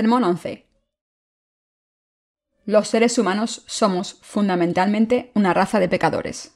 Sermón 0.00 0.24
11. 0.24 0.66
Los 2.64 2.88
seres 2.88 3.18
humanos 3.18 3.64
somos 3.66 4.16
fundamentalmente 4.22 5.30
una 5.34 5.52
raza 5.52 5.78
de 5.78 5.90
pecadores. 5.90 6.54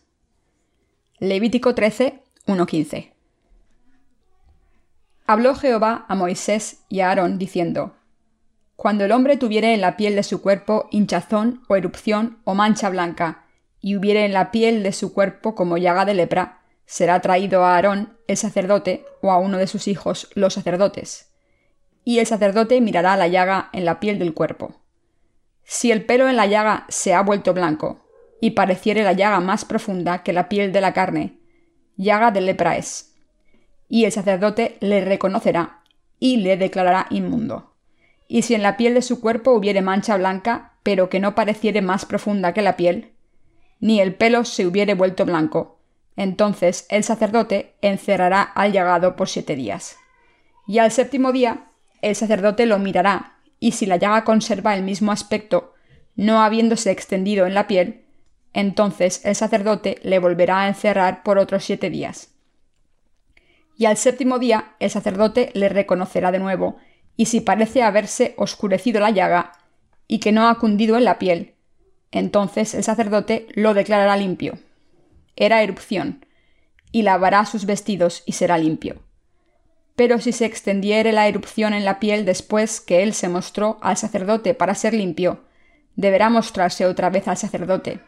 Levítico 1.18 1.74
13, 1.74 2.22
1-15. 2.46 3.12
Habló 5.26 5.54
Jehová 5.54 6.06
a 6.08 6.14
Moisés 6.14 6.86
y 6.88 7.00
a 7.00 7.10
Aarón 7.10 7.36
diciendo, 7.36 7.94
Cuando 8.76 9.04
el 9.04 9.12
hombre 9.12 9.36
tuviere 9.36 9.74
en 9.74 9.82
la 9.82 9.98
piel 9.98 10.16
de 10.16 10.22
su 10.22 10.40
cuerpo 10.40 10.88
hinchazón 10.90 11.64
o 11.68 11.76
erupción 11.76 12.38
o 12.44 12.54
mancha 12.54 12.88
blanca, 12.88 13.44
y 13.78 13.94
hubiere 13.96 14.24
en 14.24 14.32
la 14.32 14.52
piel 14.52 14.82
de 14.82 14.92
su 14.92 15.12
cuerpo 15.12 15.54
como 15.54 15.76
llaga 15.76 16.06
de 16.06 16.14
lepra, 16.14 16.62
será 16.86 17.20
traído 17.20 17.62
a 17.62 17.74
Aarón, 17.74 18.16
el 18.26 18.38
sacerdote, 18.38 19.04
o 19.20 19.30
a 19.30 19.36
uno 19.36 19.58
de 19.58 19.66
sus 19.66 19.86
hijos, 19.86 20.30
los 20.34 20.54
sacerdotes. 20.54 21.33
Y 22.04 22.18
el 22.18 22.26
sacerdote 22.26 22.80
mirará 22.80 23.16
la 23.16 23.28
llaga 23.28 23.70
en 23.72 23.84
la 23.84 23.98
piel 23.98 24.18
del 24.18 24.34
cuerpo. 24.34 24.74
Si 25.64 25.90
el 25.90 26.04
pelo 26.04 26.28
en 26.28 26.36
la 26.36 26.46
llaga 26.46 26.84
se 26.88 27.14
ha 27.14 27.22
vuelto 27.22 27.54
blanco, 27.54 28.00
y 28.40 28.50
pareciere 28.50 29.02
la 29.02 29.14
llaga 29.14 29.40
más 29.40 29.64
profunda 29.64 30.22
que 30.22 30.34
la 30.34 30.48
piel 30.50 30.72
de 30.72 30.82
la 30.82 30.92
carne, 30.92 31.38
llaga 31.96 32.30
de 32.30 32.42
lepra 32.42 32.76
es 32.76 33.14
y 33.88 34.04
el 34.04 34.12
sacerdote 34.12 34.76
le 34.80 35.04
reconocerá 35.04 35.82
y 36.18 36.38
le 36.38 36.56
declarará 36.56 37.06
inmundo. 37.10 37.74
Y 38.26 38.42
si 38.42 38.54
en 38.54 38.62
la 38.62 38.76
piel 38.76 38.94
de 38.94 39.02
su 39.02 39.20
cuerpo 39.20 39.52
hubiere 39.52 39.82
mancha 39.82 40.16
blanca, 40.16 40.72
pero 40.82 41.08
que 41.08 41.20
no 41.20 41.34
pareciere 41.34 41.82
más 41.82 42.04
profunda 42.04 42.52
que 42.52 42.62
la 42.62 42.76
piel, 42.76 43.12
ni 43.80 44.00
el 44.00 44.14
pelo 44.14 44.44
se 44.44 44.66
hubiere 44.66 44.94
vuelto 44.94 45.24
blanco, 45.24 45.78
entonces 46.16 46.86
el 46.88 47.04
sacerdote 47.04 47.74
encerrará 47.82 48.42
al 48.42 48.72
llagado 48.72 49.16
por 49.16 49.28
siete 49.28 49.56
días. 49.56 49.96
Y 50.66 50.78
al 50.78 50.90
séptimo 50.90 51.32
día 51.32 51.70
el 52.08 52.16
sacerdote 52.16 52.66
lo 52.66 52.78
mirará, 52.78 53.38
y 53.60 53.72
si 53.72 53.86
la 53.86 53.96
llaga 53.96 54.24
conserva 54.24 54.74
el 54.74 54.82
mismo 54.82 55.12
aspecto, 55.12 55.74
no 56.16 56.42
habiéndose 56.42 56.90
extendido 56.90 57.46
en 57.46 57.54
la 57.54 57.66
piel, 57.66 58.04
entonces 58.52 59.24
el 59.24 59.34
sacerdote 59.34 59.98
le 60.02 60.18
volverá 60.18 60.62
a 60.62 60.68
encerrar 60.68 61.22
por 61.22 61.38
otros 61.38 61.64
siete 61.64 61.90
días 61.90 62.34
y 63.76 63.86
al 63.86 63.96
séptimo 63.96 64.38
día 64.38 64.74
el 64.78 64.90
sacerdote 64.90 65.50
le 65.54 65.68
reconocerá 65.68 66.30
de 66.30 66.38
nuevo, 66.38 66.76
y 67.16 67.26
si 67.26 67.40
parece 67.40 67.82
haberse 67.82 68.34
oscurecido 68.36 69.00
la 69.00 69.10
llaga, 69.10 69.52
y 70.06 70.18
que 70.18 70.32
no 70.32 70.48
ha 70.48 70.58
cundido 70.58 70.96
en 70.96 71.04
la 71.04 71.18
piel, 71.18 71.54
entonces 72.12 72.74
el 72.74 72.84
sacerdote 72.84 73.46
lo 73.54 73.74
declarará 73.74 74.16
limpio. 74.16 74.58
Era 75.36 75.62
erupción, 75.62 76.26
y 76.92 77.02
lavará 77.02 77.44
sus 77.46 77.66
vestidos 77.66 78.22
y 78.26 78.32
será 78.32 78.58
limpio. 78.58 79.02
Pero 79.96 80.20
si 80.20 80.32
se 80.32 80.44
extendiere 80.44 81.12
la 81.12 81.28
erupción 81.28 81.72
en 81.72 81.84
la 81.84 82.00
piel 82.00 82.24
después 82.24 82.80
que 82.80 83.02
él 83.02 83.14
se 83.14 83.28
mostró 83.28 83.78
al 83.80 83.96
sacerdote 83.96 84.54
para 84.54 84.74
ser 84.74 84.94
limpio, 84.94 85.44
deberá 85.96 86.30
mostrarse 86.30 86.86
otra 86.86 87.10
vez 87.10 87.28
al 87.28 87.36
sacerdote. 87.36 88.00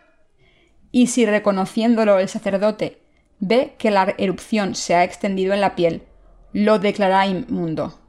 Y 0.91 1.09
si 1.09 1.27
reconociéndolo 1.27 2.19
el 2.19 2.29
sacerdote 2.29 3.03
ve 3.39 3.75
que 3.79 3.91
la 3.91 4.15
erupción 4.19 4.75
se 4.75 4.95
ha 4.95 5.05
extendido 5.05 5.55
en 5.55 5.61
la 5.61 5.77
piel, 5.77 6.03
lo 6.53 6.79
declarará 6.79 7.27
inmundo. 7.27 8.01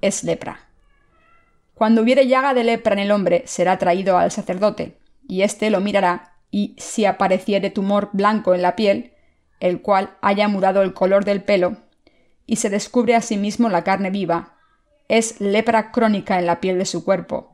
Es 0.00 0.24
lepra. 0.24 0.68
Cuando 1.74 2.02
hubiere 2.02 2.28
llaga 2.28 2.54
de 2.54 2.62
lepra 2.62 2.92
en 2.92 3.00
el 3.00 3.10
hombre, 3.10 3.42
será 3.46 3.78
traído 3.78 4.16
al 4.16 4.30
sacerdote, 4.30 4.98
y 5.26 5.42
éste 5.42 5.70
lo 5.70 5.80
mirará, 5.80 6.34
y 6.50 6.76
si 6.78 7.04
apareciere 7.04 7.70
tumor 7.70 8.10
blanco 8.12 8.54
en 8.54 8.62
la 8.62 8.76
piel, 8.76 9.12
el 9.58 9.80
cual 9.80 10.16
haya 10.20 10.46
mudado 10.46 10.82
el 10.82 10.92
color 10.92 11.24
del 11.24 11.42
pelo, 11.42 11.78
y 12.46 12.56
se 12.56 12.70
descubre 12.70 13.14
a 13.14 13.20
sí 13.20 13.36
mismo 13.36 13.68
la 13.68 13.84
carne 13.84 14.10
viva, 14.10 14.56
es 15.08 15.40
lepra 15.40 15.90
crónica 15.92 16.38
en 16.38 16.46
la 16.46 16.60
piel 16.60 16.78
de 16.78 16.86
su 16.86 17.04
cuerpo, 17.04 17.52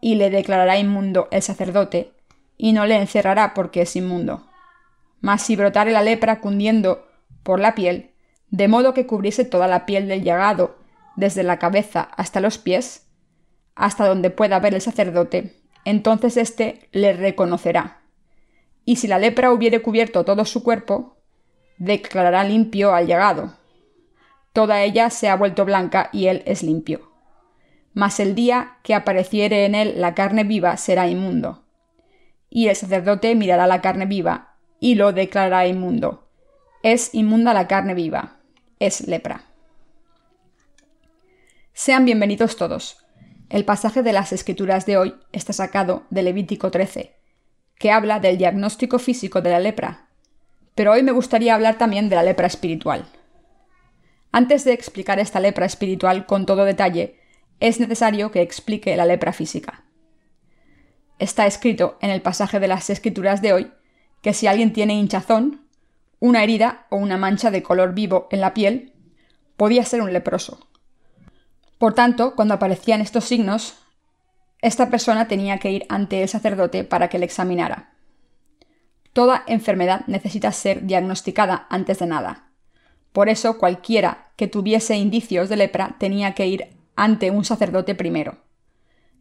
y 0.00 0.16
le 0.16 0.30
declarará 0.30 0.78
inmundo 0.78 1.28
el 1.30 1.42
sacerdote, 1.42 2.12
y 2.56 2.72
no 2.72 2.86
le 2.86 2.96
encerrará 2.96 3.54
porque 3.54 3.82
es 3.82 3.96
inmundo 3.96 4.46
mas 5.22 5.42
si 5.42 5.56
brotare 5.56 5.92
la 5.92 6.02
lepra 6.02 6.40
cundiendo 6.40 7.08
por 7.42 7.60
la 7.60 7.74
piel, 7.74 8.10
de 8.50 8.68
modo 8.68 8.92
que 8.92 9.06
cubriese 9.06 9.46
toda 9.46 9.68
la 9.68 9.86
piel 9.86 10.08
del 10.08 10.22
llagado, 10.22 10.76
desde 11.16 11.44
la 11.44 11.58
cabeza 11.58 12.02
hasta 12.16 12.40
los 12.40 12.58
pies, 12.58 13.06
hasta 13.74 14.06
donde 14.06 14.30
pueda 14.30 14.58
ver 14.58 14.74
el 14.74 14.82
sacerdote, 14.82 15.62
entonces 15.84 16.36
éste 16.36 16.88
le 16.92 17.14
reconocerá. 17.14 18.02
Y 18.84 18.96
si 18.96 19.06
la 19.06 19.18
lepra 19.18 19.52
hubiere 19.52 19.80
cubierto 19.80 20.24
todo 20.24 20.44
su 20.44 20.62
cuerpo, 20.64 21.16
declarará 21.78 22.42
limpio 22.44 22.92
al 22.92 23.06
llagado. 23.06 23.54
Toda 24.52 24.82
ella 24.82 25.10
se 25.10 25.28
ha 25.28 25.36
vuelto 25.36 25.64
blanca 25.64 26.10
y 26.12 26.26
él 26.26 26.42
es 26.46 26.62
limpio. 26.62 27.10
Mas 27.94 28.20
el 28.20 28.34
día 28.34 28.78
que 28.82 28.94
apareciere 28.94 29.64
en 29.64 29.74
él 29.74 29.94
la 30.00 30.14
carne 30.14 30.44
viva 30.44 30.76
será 30.76 31.08
inmundo. 31.08 31.64
Y 32.50 32.68
el 32.68 32.76
sacerdote 32.76 33.34
mirará 33.34 33.66
la 33.66 33.80
carne 33.80 34.06
viva, 34.06 34.56
y 34.78 34.94
lo 34.94 35.12
declarará 35.12 35.66
inmundo. 35.66 36.28
Es 36.82 37.14
inmunda 37.14 37.54
la 37.54 37.66
carne 37.66 37.94
viva. 37.94 38.36
Es 38.78 39.06
lepra. 39.06 39.44
Sean 41.72 42.04
bienvenidos 42.04 42.56
todos. 42.56 42.98
El 43.48 43.64
pasaje 43.64 44.02
de 44.02 44.12
las 44.12 44.32
Escrituras 44.32 44.84
de 44.84 44.98
hoy 44.98 45.14
está 45.32 45.52
sacado 45.52 46.04
de 46.10 46.22
Levítico 46.22 46.70
13, 46.70 47.14
que 47.78 47.90
habla 47.90 48.20
del 48.20 48.36
diagnóstico 48.36 48.98
físico 48.98 49.40
de 49.40 49.50
la 49.50 49.60
lepra. 49.60 50.08
Pero 50.74 50.92
hoy 50.92 51.02
me 51.02 51.12
gustaría 51.12 51.54
hablar 51.54 51.78
también 51.78 52.08
de 52.08 52.16
la 52.16 52.22
lepra 52.22 52.46
espiritual. 52.46 53.06
Antes 54.32 54.64
de 54.64 54.72
explicar 54.72 55.18
esta 55.20 55.40
lepra 55.40 55.66
espiritual 55.66 56.24
con 56.24 56.46
todo 56.46 56.64
detalle, 56.64 57.20
es 57.60 57.78
necesario 57.78 58.30
que 58.30 58.40
explique 58.40 58.96
la 58.96 59.04
lepra 59.04 59.34
física. 59.34 59.84
Está 61.18 61.46
escrito 61.46 61.98
en 62.00 62.10
el 62.10 62.22
pasaje 62.22 62.58
de 62.58 62.66
las 62.66 62.88
Escrituras 62.90 63.42
de 63.42 63.52
hoy 63.52 63.72
que 64.22 64.32
si 64.32 64.46
alguien 64.46 64.72
tiene 64.72 64.94
hinchazón, 64.94 65.68
una 66.18 66.42
herida 66.42 66.86
o 66.88 66.96
una 66.96 67.18
mancha 67.18 67.50
de 67.50 67.62
color 67.62 67.92
vivo 67.92 68.28
en 68.30 68.40
la 68.40 68.54
piel, 68.54 68.94
podía 69.56 69.84
ser 69.84 70.00
un 70.00 70.12
leproso. 70.12 70.66
Por 71.78 71.94
tanto, 71.94 72.34
cuando 72.34 72.54
aparecían 72.54 73.00
estos 73.00 73.24
signos, 73.24 73.74
esta 74.60 74.88
persona 74.88 75.28
tenía 75.28 75.58
que 75.58 75.72
ir 75.72 75.86
ante 75.88 76.22
el 76.22 76.28
sacerdote 76.28 76.84
para 76.84 77.08
que 77.08 77.18
le 77.18 77.26
examinara. 77.26 77.92
Toda 79.12 79.42
enfermedad 79.46 80.04
necesita 80.06 80.52
ser 80.52 80.86
diagnosticada 80.86 81.66
antes 81.68 81.98
de 81.98 82.06
nada. 82.06 82.51
Por 83.12 83.28
eso 83.28 83.58
cualquiera 83.58 84.32
que 84.36 84.48
tuviese 84.48 84.96
indicios 84.96 85.48
de 85.48 85.56
lepra 85.56 85.96
tenía 85.98 86.34
que 86.34 86.46
ir 86.46 86.68
ante 86.96 87.30
un 87.30 87.44
sacerdote 87.44 87.94
primero. 87.94 88.38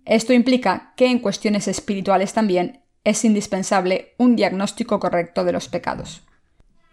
Esto 0.05 0.33
implica 0.33 0.93
que 0.95 1.07
en 1.07 1.19
cuestiones 1.19 1.67
espirituales 1.67 2.33
también 2.33 2.81
es 3.03 3.23
indispensable 3.25 4.13
un 4.17 4.35
diagnóstico 4.35 4.99
correcto 4.99 5.43
de 5.43 5.51
los 5.51 5.67
pecados. 5.67 6.23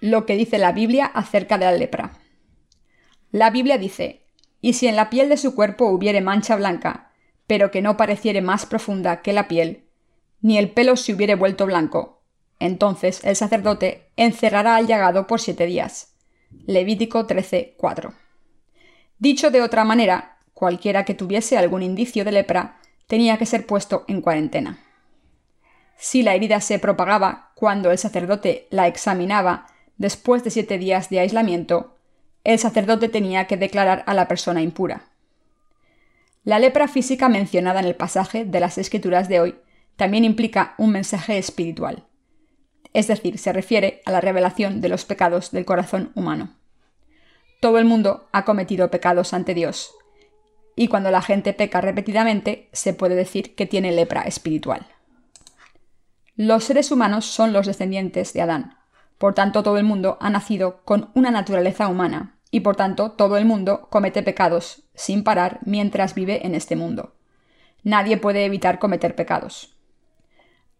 Lo 0.01 0.27
que 0.27 0.37
dice 0.37 0.59
la 0.59 0.73
Biblia 0.73 1.07
acerca 1.07 1.59
de 1.59 1.65
la 1.67 1.73
lepra. 1.73 2.19
La 3.31 3.51
Biblia 3.51 3.79
dice, 3.79 4.23
y 4.61 4.75
si 4.75 4.87
en 4.87 4.97
la 4.97 5.11
piel 5.11 5.29
de 5.29 5.37
su 5.37 5.55
cuerpo 5.55 5.87
hubiere 5.87 6.21
mancha 6.21 6.57
blanca, 6.57 7.13
pero 7.47 7.71
que 7.71 7.83
no 7.83 7.97
pareciere 7.97 8.41
más 8.41 8.67
profunda 8.67 9.23
que 9.23 9.33
la 9.33 9.49
piel, 9.49 9.85
ni 10.41 10.59
el 10.59 10.71
pelo 10.71 10.97
se 10.97 11.13
hubiere 11.13 11.35
vuelto 11.35 11.67
blanco, 11.67 12.23
entonces 12.61 13.25
el 13.25 13.37
sacerdote 13.37 14.11
encerrará 14.17 14.77
al 14.77 14.87
llagado 14.87 15.27
por 15.27 15.41
siete 15.41 15.67
días. 15.67 16.15
Levítico 16.69 17.25
13, 17.25 17.77
4. 17.79 18.13
Dicho 19.19 19.51
de 19.51 19.63
otra 19.63 19.85
manera, 19.85 20.37
cualquiera 20.53 21.07
que 21.07 21.15
tuviese 21.15 21.57
algún 21.57 21.83
indicio 21.83 22.27
de 22.27 22.33
lepra 22.33 22.77
tenía 23.07 23.39
que 23.39 23.47
ser 23.47 23.65
puesto 23.65 24.05
en 24.07 24.21
cuarentena. 24.21 24.79
Si 25.97 26.23
la 26.23 26.35
herida 26.35 26.61
se 26.61 26.79
propagaba 26.79 27.53
cuando 27.55 27.91
el 27.91 27.97
sacerdote 27.97 28.67
la 28.69 28.87
examinaba 28.87 29.65
después 29.97 30.45
de 30.45 30.51
siete 30.51 30.77
días 30.77 31.09
de 31.09 31.21
aislamiento, 31.21 31.97
el 32.45 32.59
sacerdote 32.59 33.09
tenía 33.09 33.47
que 33.47 33.57
declarar 33.57 34.05
a 34.07 34.13
la 34.13 34.29
persona 34.29 34.61
impura. 34.61 35.07
La 36.45 36.59
lepra 36.59 36.87
física 36.87 37.31
mencionada 37.31 37.81
en 37.81 37.87
el 37.87 37.97
pasaje 37.97 38.45
de 38.45 38.61
las 38.61 38.77
escrituras 38.77 39.31
de 39.31 39.41
hoy 39.41 39.55
también 39.97 40.27
implica 40.27 40.75
un 40.77 40.91
mensaje 40.91 41.39
espiritual, 41.39 42.05
es 42.93 43.07
decir, 43.07 43.39
se 43.39 43.55
refiere 43.55 44.03
a 44.05 44.13
la 44.13 44.21
revelación 44.21 44.83
de 44.83 44.91
los 44.91 45.07
pecados 45.07 45.51
del 45.51 45.65
corazón 45.65 46.13
humano. 46.15 46.58
Todo 47.61 47.79
el 47.79 47.85
mundo 47.85 48.29
ha 48.33 48.45
cometido 48.45 48.91
pecados 48.91 49.35
ante 49.35 49.53
Dios, 49.53 49.93
y 50.77 50.87
cuando 50.87 51.11
la 51.11 51.23
gente 51.23 51.53
peca 51.53 51.81
repetidamente 51.81 52.69
se 52.73 52.95
puede 52.95 53.17
decir 53.17 53.57
que 53.57 53.67
tiene 53.67 53.91
lepra 53.91 54.23
espiritual. 54.23 54.87
Los 56.37 56.63
seres 56.63 56.93
humanos 56.93 57.25
son 57.25 57.53
los 57.53 57.67
descendientes 57.67 58.33
de 58.33 58.43
Adán. 58.43 58.79
Por 59.19 59.35
tanto, 59.35 59.65
todo 59.65 59.77
el 59.77 59.83
mundo 59.83 60.19
ha 60.21 60.31
nacido 60.31 60.83
con 60.85 61.11
una 61.15 61.33
naturaleza 61.33 61.89
humana, 61.89 62.39
y 62.53 62.61
por 62.61 62.77
tanto 62.77 63.11
todo 63.11 63.37
el 63.37 63.45
mundo 63.45 63.89
comete 63.91 64.23
pecados 64.23 64.85
sin 64.95 65.25
parar 65.25 65.59
mientras 65.65 66.15
vive 66.15 66.47
en 66.47 66.55
este 66.55 66.77
mundo. 66.77 67.17
Nadie 67.83 68.17
puede 68.19 68.45
evitar 68.45 68.79
cometer 68.79 69.17
pecados. 69.17 69.77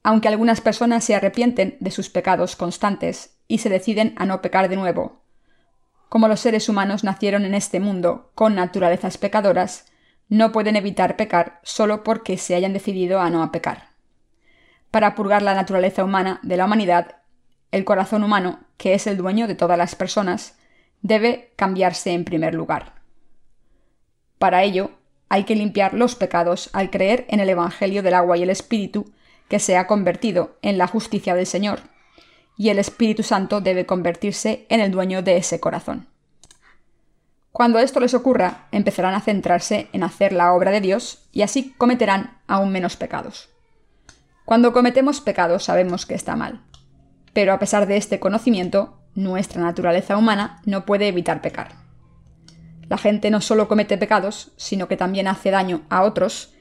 Aunque 0.05 0.29
algunas 0.29 0.61
personas 0.61 1.03
se 1.03 1.17
arrepienten 1.17 1.77
de 1.81 1.91
sus 1.91 2.09
pecados 2.09 2.55
constantes 2.55 3.37
y 3.49 3.59
se 3.59 3.69
deciden 3.69 4.15
a 4.17 4.27
no 4.27 4.41
pecar 4.41 4.69
de 4.69 4.77
nuevo, 4.77 5.23
como 6.09 6.29
los 6.29 6.41
seres 6.41 6.69
humanos 6.69 7.05
nacieron 7.05 7.45
en 7.45 7.55
este 7.55 7.81
mundo 7.81 8.31
con 8.35 8.55
naturalezas 8.55 9.19
pecadoras, 9.19 9.87
no 10.29 10.53
pueden 10.53 10.77
evitar 10.77 11.17
pecar 11.17 11.61
solo 11.63 12.05
porque 12.05 12.39
se 12.39 12.55
hayan 12.55 12.73
decidido 12.73 13.21
a 13.21 13.31
no 13.31 13.51
pecar. 13.51 13.91
Para 14.91 15.15
purgar 15.15 15.43
la 15.43 15.55
naturaleza 15.55 16.05
humana 16.05 16.41
de 16.43 16.57
la 16.57 16.65
humanidad, 16.65 17.17
el 17.73 17.85
corazón 17.85 18.25
humano, 18.25 18.61
que 18.77 18.95
es 18.95 19.07
el 19.07 19.17
dueño 19.17 19.47
de 19.47 19.55
todas 19.55 19.77
las 19.77 19.95
personas, 19.95 20.59
debe 21.03 21.53
cambiarse 21.57 22.13
en 22.13 22.25
primer 22.25 22.55
lugar. 22.55 22.95
Para 24.39 24.63
ello, 24.63 24.93
hay 25.29 25.45
que 25.45 25.57
limpiar 25.57 25.95
los 25.95 26.15
pecados 26.15 26.71
al 26.73 26.91
creer 26.91 27.27
en 27.29 27.41
el 27.41 27.51
Evangelio 27.51 28.03
del 28.03 28.15
agua 28.15 28.39
y 28.39 28.43
el 28.43 28.51
Espíritu, 28.51 29.13
que 29.49 29.59
se 29.59 29.77
ha 29.77 29.87
convertido 29.87 30.57
en 30.63 30.79
la 30.79 30.87
justicia 30.87 31.35
del 31.35 31.47
Señor, 31.47 31.81
y 32.59 32.69
el 32.69 32.81
Espíritu 32.81 33.23
Santo 33.23 33.61
debe 33.61 33.87
convertirse 33.87 34.67
en 34.69 34.81
el 34.81 34.91
dueño 34.91 35.23
de 35.23 35.37
ese 35.37 35.61
corazón. 35.61 36.09
Cuando 37.53 37.79
esto 37.79 38.01
les 38.01 38.15
ocurra, 38.15 38.67
empezarán 38.73 39.15
a 39.15 39.21
centrarse 39.21 39.89
en 39.93 40.03
hacer 40.03 40.33
la 40.33 40.53
obra 40.53 40.71
de 40.71 40.81
Dios 40.81 41.29
y 41.33 41.43
así 41.43 41.73
cometerán 41.79 42.39
aún 42.47 42.71
menos 42.71 42.97
pecados. 42.97 43.49
Cuando 44.45 44.73
cometemos 44.73 45.21
pecados 45.21 45.65
sabemos 45.65 46.05
que 46.05 46.15
está 46.15 46.37
mal, 46.37 46.63
pero 47.33 47.53
a 47.53 47.59
pesar 47.59 47.87
de 47.87 47.97
este 47.97 48.19
conocimiento, 48.19 48.99
nuestra 49.15 49.63
naturaleza 49.63 50.17
humana 50.17 50.61
no 50.65 50.85
puede 50.85 51.09
evitar 51.09 51.41
pecar. 51.41 51.73
La 52.89 52.99
gente 52.99 53.31
no 53.31 53.41
solo 53.41 53.69
comete 53.69 53.99
pecados, 53.99 54.53
sino 54.57 54.89
que 54.89 54.97
también 54.97 55.29
hace 55.29 55.51
daño 55.51 55.83
a 55.91 56.03
otros 56.03 56.55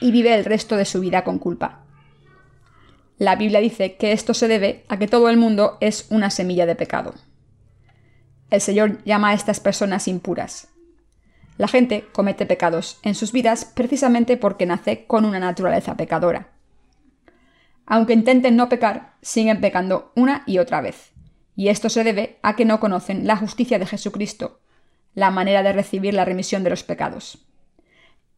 y 0.00 0.10
vive 0.10 0.34
el 0.34 0.44
resto 0.44 0.76
de 0.76 0.84
su 0.84 1.00
vida 1.00 1.24
con 1.24 1.38
culpa. 1.38 1.84
La 3.20 3.36
Biblia 3.36 3.60
dice 3.60 3.96
que 3.96 4.12
esto 4.12 4.32
se 4.32 4.48
debe 4.48 4.82
a 4.88 4.98
que 4.98 5.06
todo 5.06 5.28
el 5.28 5.36
mundo 5.36 5.76
es 5.80 6.06
una 6.08 6.30
semilla 6.30 6.64
de 6.64 6.74
pecado. 6.74 7.12
El 8.48 8.62
Señor 8.62 9.04
llama 9.04 9.28
a 9.28 9.34
estas 9.34 9.60
personas 9.60 10.08
impuras. 10.08 10.68
La 11.58 11.68
gente 11.68 12.06
comete 12.14 12.46
pecados 12.46 12.98
en 13.02 13.14
sus 13.14 13.32
vidas 13.32 13.66
precisamente 13.66 14.38
porque 14.38 14.64
nace 14.64 15.04
con 15.04 15.26
una 15.26 15.38
naturaleza 15.38 15.98
pecadora. 15.98 16.48
Aunque 17.84 18.14
intenten 18.14 18.56
no 18.56 18.70
pecar, 18.70 19.16
siguen 19.20 19.60
pecando 19.60 20.12
una 20.16 20.42
y 20.46 20.56
otra 20.56 20.80
vez. 20.80 21.12
Y 21.54 21.68
esto 21.68 21.90
se 21.90 22.04
debe 22.04 22.38
a 22.40 22.56
que 22.56 22.64
no 22.64 22.80
conocen 22.80 23.26
la 23.26 23.36
justicia 23.36 23.78
de 23.78 23.84
Jesucristo, 23.84 24.60
la 25.12 25.30
manera 25.30 25.62
de 25.62 25.74
recibir 25.74 26.14
la 26.14 26.24
remisión 26.24 26.64
de 26.64 26.70
los 26.70 26.84
pecados. 26.84 27.49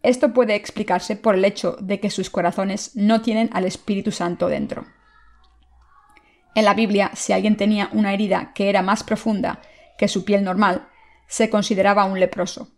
Esto 0.03 0.33
puede 0.33 0.55
explicarse 0.55 1.17
por 1.17 1.37
el 1.37 1.45
hecho 1.45 1.77
de 1.81 2.01
que 2.01 2.11
sus 2.11 2.29
corazones 2.29 2.97
no 2.97 3.23
tienen 3.23 3.51
al 3.53 3.65
Espíritu 3.65 4.11
Santo 4.11 4.49
dentro. 4.49 4.85
En 6.55 6.65
la 6.65 6.75
Biblia, 6.75 7.13
si 7.15 7.33
alguien 7.33 7.57
tenía 7.57 7.89
una 7.93 8.13
herida 8.13 8.53
que 8.55 8.69
era 8.69 8.83
más 8.83 9.05
profunda 9.05 9.61
que 9.97 10.09
su 10.09 10.25
piel 10.25 10.45
normal, 10.45 10.89
se 11.29 11.49
consideraba 11.49 12.05
un 12.05 12.19
leproso. 12.19 12.69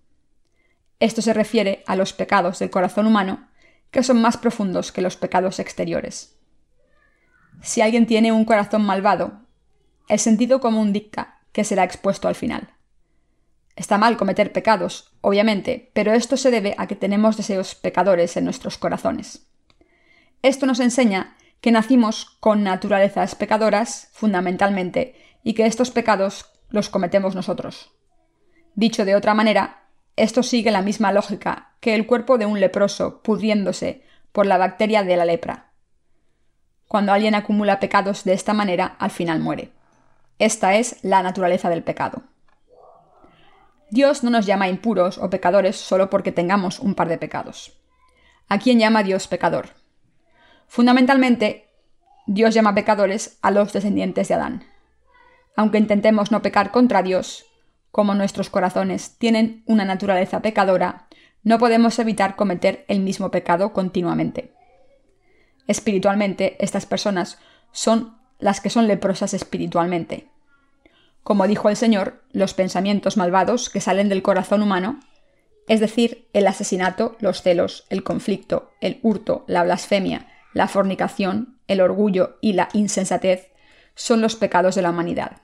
Esto 1.01 1.23
se 1.23 1.33
refiere 1.33 1.83
a 1.87 1.97
los 1.97 2.13
pecados 2.13 2.59
del 2.59 2.71
corazón 2.71 3.07
humano, 3.07 3.49
que 3.91 4.03
son 4.03 4.21
más 4.21 4.37
profundos 4.37 4.93
que 4.93 5.03
los 5.03 5.17
pecados 5.17 5.59
exteriores. 5.59 6.37
Si 7.63 7.81
alguien 7.81 8.07
tiene 8.07 8.33
un 8.33 8.45
corazón 8.45 8.85
malvado, 8.85 9.41
el 10.09 10.19
sentido 10.19 10.61
común 10.61 10.93
dicta 10.93 11.41
que 11.53 11.65
será 11.65 11.85
expuesto 11.85 12.29
al 12.29 12.35
final. 12.35 12.74
Está 13.77 13.99
mal 13.99 14.17
cometer 14.17 14.53
pecados, 14.53 15.13
obviamente, 15.21 15.91
pero 15.95 16.13
esto 16.13 16.37
se 16.37 16.51
debe 16.51 16.75
a 16.79 16.87
que 16.87 16.95
tenemos 16.95 17.37
deseos 17.37 17.75
pecadores 17.75 18.37
en 18.37 18.45
nuestros 18.45 18.79
corazones. 18.79 19.47
Esto 20.43 20.67
nos 20.67 20.81
enseña 20.81 21.37
que 21.61 21.73
nacimos 21.73 22.37
con 22.41 22.63
naturalezas 22.63 23.35
pecadoras, 23.35 24.11
fundamentalmente, 24.13 25.15
y 25.43 25.55
que 25.55 25.67
estos 25.67 25.91
pecados 25.91 26.47
los 26.69 26.89
cometemos 26.89 27.35
nosotros. 27.35 27.93
Dicho 28.75 29.05
de 29.05 29.17
otra 29.17 29.35
manera, 29.35 29.85
esto 30.17 30.43
sigue 30.43 30.71
la 30.71 30.83
misma 30.83 31.13
lógica 31.13 31.73
que 31.81 31.95
el 31.95 32.07
cuerpo 32.07 32.39
de 32.39 32.47
un 32.47 32.61
leproso 32.61 33.23
pudriéndose 33.23 34.05
por 34.33 34.47
la 34.47 34.59
bacteria 34.59 35.03
de 35.03 35.17
la 35.17 35.25
lepra. 35.25 35.71
Cuando 36.87 37.13
alguien 37.13 37.35
acumula 37.35 37.81
pecados 37.81 38.25
de 38.25 38.35
esta 38.35 38.53
manera, 38.53 38.97
al 38.99 39.11
final 39.11 39.41
muere. 39.41 39.73
Esta 40.39 40.75
es 40.77 41.03
la 41.03 41.23
naturaleza 41.23 41.71
del 41.71 41.83
pecado. 41.83 42.23
Dios 43.95 44.25
no 44.25 44.31
nos 44.31 44.45
llama 44.45 44.67
impuros 44.67 45.19
o 45.19 45.31
pecadores 45.31 45.77
solo 45.77 46.11
porque 46.11 46.33
tengamos 46.33 46.81
un 46.81 46.97
par 46.97 47.09
de 47.09 47.17
pecados. 47.17 47.79
¿A 48.49 48.59
quién 48.59 48.81
llama 48.81 49.05
Dios 49.05 49.29
pecador? 49.29 49.69
Fundamentalmente, 50.67 51.69
Dios 52.27 52.55
llama 52.55 52.75
pecadores 52.75 53.39
a 53.41 53.53
los 53.53 53.73
descendientes 53.73 54.27
de 54.27 54.35
Adán. 54.35 54.65
Aunque 55.55 55.79
intentemos 55.79 56.33
no 56.33 56.43
pecar 56.43 56.73
contra 56.73 57.05
Dios, 57.05 57.47
como 57.93 58.17
nuestros 58.17 58.51
corazones 58.51 59.17
tienen 59.17 59.63
una 59.65 59.85
naturaleza 59.85 60.43
pecadora, 60.43 61.07
no 61.45 61.61
podemos 61.61 61.97
evitar 62.01 62.35
cometer 62.35 62.85
el 62.89 62.99
mismo 62.99 63.31
pecado 63.31 63.73
continuamente. 63.73 64.55
Espiritualmente, 65.69 66.57
estas 66.59 66.85
personas 66.85 67.39
son 67.71 68.19
las 68.41 68.61
que 68.61 68.71
son 68.71 68.89
leprosas 68.89 69.35
espiritualmente. 69.35 70.34
Como 71.25 71.49
dijo 71.49 71.71
el 71.71 71.77
Señor, 71.77 72.23
los 72.33 72.53
pensamientos 72.53 73.17
malvados 73.17 73.71
que 73.71 73.81
salen 73.81 74.11
del 74.11 74.23
corazón 74.23 74.63
humano, 74.63 75.01
es 75.67 75.81
decir, 75.81 76.29
el 76.35 76.47
asesinato, 76.47 77.17
los 77.19 77.41
celos, 77.41 77.87
el 77.89 78.05
conflicto, 78.05 78.73
el 78.83 79.01
hurto, 79.03 79.45
la 79.49 79.65
blasfemia, 79.65 80.29
la 80.53 80.69
fornicación, 80.69 81.59
el 81.67 81.81
orgullo 81.81 82.37
y 82.43 82.53
la 82.53 82.69
insensatez, 82.75 83.51
son 83.95 84.21
los 84.21 84.37
pecados 84.37 84.75
de 84.75 84.83
la 84.83 84.91
humanidad. 84.91 85.39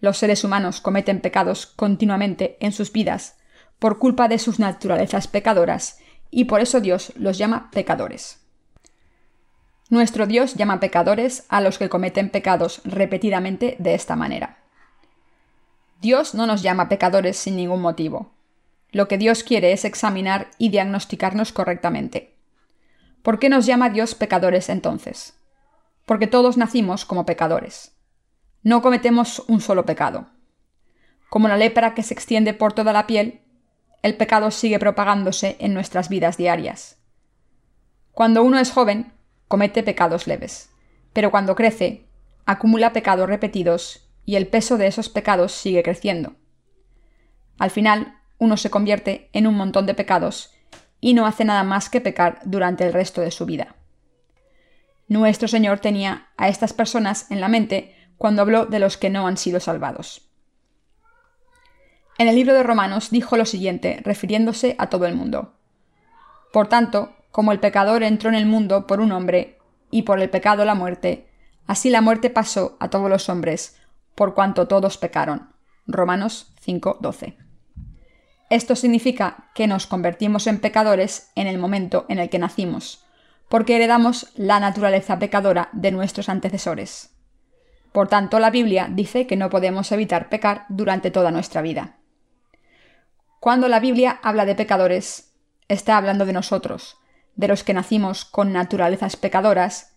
Los 0.00 0.16
seres 0.16 0.42
humanos 0.42 0.80
cometen 0.80 1.20
pecados 1.20 1.66
continuamente 1.66 2.56
en 2.60 2.72
sus 2.72 2.92
vidas 2.92 3.36
por 3.78 3.98
culpa 3.98 4.26
de 4.26 4.38
sus 4.38 4.58
naturalezas 4.58 5.28
pecadoras 5.28 5.98
y 6.30 6.46
por 6.46 6.62
eso 6.62 6.80
Dios 6.80 7.12
los 7.16 7.36
llama 7.36 7.70
pecadores. 7.72 8.40
Nuestro 9.90 10.26
Dios 10.26 10.54
llama 10.54 10.80
pecadores 10.80 11.44
a 11.50 11.60
los 11.60 11.76
que 11.76 11.90
cometen 11.90 12.30
pecados 12.30 12.80
repetidamente 12.84 13.76
de 13.78 13.94
esta 13.94 14.16
manera. 14.16 14.61
Dios 16.02 16.34
no 16.34 16.48
nos 16.48 16.62
llama 16.62 16.88
pecadores 16.88 17.36
sin 17.36 17.54
ningún 17.54 17.80
motivo. 17.80 18.32
Lo 18.90 19.06
que 19.06 19.18
Dios 19.18 19.44
quiere 19.44 19.72
es 19.72 19.84
examinar 19.84 20.50
y 20.58 20.70
diagnosticarnos 20.70 21.52
correctamente. 21.52 22.34
¿Por 23.22 23.38
qué 23.38 23.48
nos 23.48 23.66
llama 23.66 23.88
Dios 23.88 24.16
pecadores 24.16 24.68
entonces? 24.68 25.38
Porque 26.04 26.26
todos 26.26 26.56
nacimos 26.56 27.04
como 27.04 27.24
pecadores. 27.24 27.92
No 28.64 28.82
cometemos 28.82 29.44
un 29.46 29.60
solo 29.60 29.86
pecado. 29.86 30.26
Como 31.30 31.46
la 31.46 31.56
lepra 31.56 31.94
que 31.94 32.02
se 32.02 32.14
extiende 32.14 32.52
por 32.52 32.72
toda 32.72 32.92
la 32.92 33.06
piel, 33.06 33.40
el 34.02 34.16
pecado 34.16 34.50
sigue 34.50 34.80
propagándose 34.80 35.56
en 35.60 35.72
nuestras 35.72 36.08
vidas 36.08 36.36
diarias. 36.36 36.98
Cuando 38.10 38.42
uno 38.42 38.58
es 38.58 38.72
joven, 38.72 39.12
comete 39.46 39.84
pecados 39.84 40.26
leves, 40.26 40.68
pero 41.12 41.30
cuando 41.30 41.54
crece, 41.54 42.08
acumula 42.44 42.92
pecados 42.92 43.28
repetidos 43.28 44.01
y 44.24 44.36
el 44.36 44.46
peso 44.46 44.78
de 44.78 44.86
esos 44.86 45.08
pecados 45.08 45.52
sigue 45.52 45.82
creciendo. 45.82 46.34
Al 47.58 47.70
final, 47.70 48.18
uno 48.38 48.56
se 48.56 48.70
convierte 48.70 49.28
en 49.32 49.46
un 49.46 49.54
montón 49.54 49.86
de 49.86 49.94
pecados 49.94 50.52
y 51.00 51.14
no 51.14 51.26
hace 51.26 51.44
nada 51.44 51.64
más 51.64 51.90
que 51.90 52.00
pecar 52.00 52.40
durante 52.44 52.84
el 52.84 52.92
resto 52.92 53.20
de 53.20 53.30
su 53.30 53.46
vida. 53.46 53.76
Nuestro 55.08 55.48
Señor 55.48 55.80
tenía 55.80 56.28
a 56.36 56.48
estas 56.48 56.72
personas 56.72 57.30
en 57.30 57.40
la 57.40 57.48
mente 57.48 57.94
cuando 58.16 58.42
habló 58.42 58.66
de 58.66 58.78
los 58.78 58.96
que 58.96 59.10
no 59.10 59.26
han 59.26 59.36
sido 59.36 59.60
salvados. 59.60 60.28
En 62.18 62.28
el 62.28 62.36
libro 62.36 62.54
de 62.54 62.62
Romanos 62.62 63.10
dijo 63.10 63.36
lo 63.36 63.44
siguiente, 63.44 64.00
refiriéndose 64.04 64.76
a 64.78 64.88
todo 64.88 65.06
el 65.06 65.14
mundo. 65.14 65.54
Por 66.52 66.68
tanto, 66.68 67.16
como 67.30 67.52
el 67.52 67.60
pecador 67.60 68.02
entró 68.02 68.28
en 68.28 68.36
el 68.36 68.46
mundo 68.46 68.86
por 68.86 69.00
un 69.00 69.12
hombre, 69.12 69.58
y 69.90 70.02
por 70.02 70.20
el 70.20 70.30
pecado 70.30 70.64
la 70.64 70.74
muerte, 70.74 71.28
así 71.66 71.90
la 71.90 72.00
muerte 72.00 72.30
pasó 72.30 72.76
a 72.80 72.90
todos 72.90 73.08
los 73.08 73.28
hombres, 73.28 73.78
por 74.22 74.34
cuanto 74.34 74.68
todos 74.68 74.98
pecaron. 74.98 75.50
Romanos 75.84 76.54
5:12. 76.60 77.38
Esto 78.50 78.76
significa 78.76 79.50
que 79.52 79.66
nos 79.66 79.88
convertimos 79.88 80.46
en 80.46 80.60
pecadores 80.60 81.32
en 81.34 81.48
el 81.48 81.58
momento 81.58 82.06
en 82.08 82.20
el 82.20 82.30
que 82.30 82.38
nacimos, 82.38 83.04
porque 83.48 83.74
heredamos 83.74 84.30
la 84.36 84.60
naturaleza 84.60 85.18
pecadora 85.18 85.70
de 85.72 85.90
nuestros 85.90 86.28
antecesores. 86.28 87.16
Por 87.90 88.06
tanto, 88.06 88.38
la 88.38 88.50
Biblia 88.50 88.86
dice 88.88 89.26
que 89.26 89.34
no 89.36 89.50
podemos 89.50 89.90
evitar 89.90 90.28
pecar 90.28 90.66
durante 90.68 91.10
toda 91.10 91.32
nuestra 91.32 91.60
vida. 91.60 91.96
Cuando 93.40 93.66
la 93.66 93.80
Biblia 93.80 94.20
habla 94.22 94.44
de 94.44 94.54
pecadores, 94.54 95.34
está 95.66 95.96
hablando 95.96 96.26
de 96.26 96.32
nosotros, 96.32 96.96
de 97.34 97.48
los 97.48 97.64
que 97.64 97.74
nacimos 97.74 98.24
con 98.24 98.52
naturalezas 98.52 99.16
pecadoras 99.16 99.96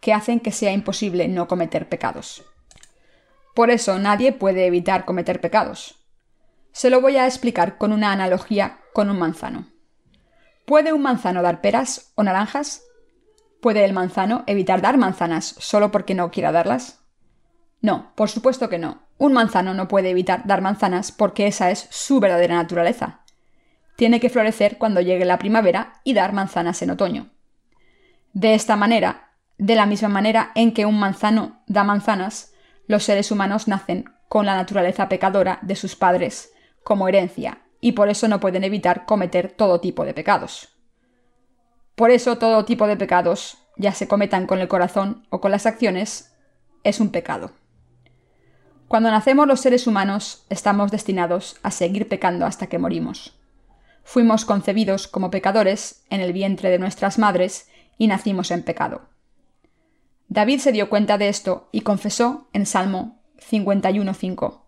que 0.00 0.14
hacen 0.14 0.40
que 0.40 0.50
sea 0.50 0.72
imposible 0.72 1.28
no 1.28 1.46
cometer 1.46 1.90
pecados. 1.90 2.42
Por 3.56 3.70
eso 3.70 3.98
nadie 3.98 4.32
puede 4.32 4.66
evitar 4.66 5.06
cometer 5.06 5.40
pecados. 5.40 6.04
Se 6.72 6.90
lo 6.90 7.00
voy 7.00 7.16
a 7.16 7.24
explicar 7.24 7.78
con 7.78 7.90
una 7.90 8.12
analogía 8.12 8.80
con 8.92 9.08
un 9.08 9.18
manzano. 9.18 9.72
¿Puede 10.66 10.92
un 10.92 11.00
manzano 11.00 11.40
dar 11.40 11.62
peras 11.62 12.12
o 12.16 12.22
naranjas? 12.22 12.82
¿Puede 13.62 13.82
el 13.86 13.94
manzano 13.94 14.44
evitar 14.46 14.82
dar 14.82 14.98
manzanas 14.98 15.54
solo 15.58 15.90
porque 15.90 16.14
no 16.14 16.30
quiera 16.30 16.52
darlas? 16.52 17.00
No, 17.80 18.12
por 18.14 18.28
supuesto 18.28 18.68
que 18.68 18.78
no. 18.78 19.06
Un 19.16 19.32
manzano 19.32 19.72
no 19.72 19.88
puede 19.88 20.10
evitar 20.10 20.46
dar 20.46 20.60
manzanas 20.60 21.10
porque 21.10 21.46
esa 21.46 21.70
es 21.70 21.88
su 21.90 22.20
verdadera 22.20 22.56
naturaleza. 22.56 23.22
tiene 23.96 24.20
que 24.20 24.28
florecer 24.28 24.76
cuando 24.76 25.00
llegue 25.00 25.24
la 25.24 25.38
primavera 25.38 26.02
y 26.04 26.12
dar 26.12 26.34
manzanas 26.34 26.82
en 26.82 26.90
otoño. 26.90 27.30
De 28.34 28.52
esta 28.52 28.76
manera, 28.76 29.30
de 29.56 29.76
la 29.76 29.86
misma 29.86 30.10
manera 30.10 30.52
en 30.54 30.74
que 30.74 30.84
un 30.84 30.98
manzano 30.98 31.62
da 31.66 31.84
manzanas, 31.84 32.52
los 32.86 33.04
seres 33.04 33.30
humanos 33.30 33.68
nacen 33.68 34.04
con 34.28 34.46
la 34.46 34.56
naturaleza 34.56 35.08
pecadora 35.08 35.58
de 35.62 35.76
sus 35.76 35.96
padres 35.96 36.52
como 36.82 37.08
herencia 37.08 37.62
y 37.80 37.92
por 37.92 38.08
eso 38.08 38.28
no 38.28 38.40
pueden 38.40 38.64
evitar 38.64 39.06
cometer 39.06 39.52
todo 39.52 39.80
tipo 39.80 40.04
de 40.04 40.14
pecados. 40.14 40.68
Por 41.94 42.10
eso 42.10 42.38
todo 42.38 42.64
tipo 42.64 42.86
de 42.86 42.96
pecados, 42.96 43.58
ya 43.76 43.92
se 43.92 44.08
cometan 44.08 44.46
con 44.46 44.60
el 44.60 44.68
corazón 44.68 45.26
o 45.30 45.40
con 45.40 45.50
las 45.50 45.66
acciones, 45.66 46.34
es 46.84 47.00
un 47.00 47.10
pecado. 47.10 47.52
Cuando 48.88 49.10
nacemos 49.10 49.48
los 49.48 49.60
seres 49.60 49.86
humanos 49.86 50.46
estamos 50.48 50.90
destinados 50.92 51.56
a 51.62 51.70
seguir 51.70 52.08
pecando 52.08 52.46
hasta 52.46 52.68
que 52.68 52.78
morimos. 52.78 53.38
Fuimos 54.04 54.44
concebidos 54.44 55.08
como 55.08 55.30
pecadores 55.30 56.04
en 56.10 56.20
el 56.20 56.32
vientre 56.32 56.70
de 56.70 56.78
nuestras 56.78 57.18
madres 57.18 57.68
y 57.98 58.06
nacimos 58.06 58.52
en 58.52 58.62
pecado. 58.62 59.08
David 60.28 60.58
se 60.58 60.72
dio 60.72 60.88
cuenta 60.88 61.18
de 61.18 61.28
esto 61.28 61.68
y 61.72 61.82
confesó 61.82 62.48
en 62.52 62.66
Salmo 62.66 63.22
51.5. 63.50 64.62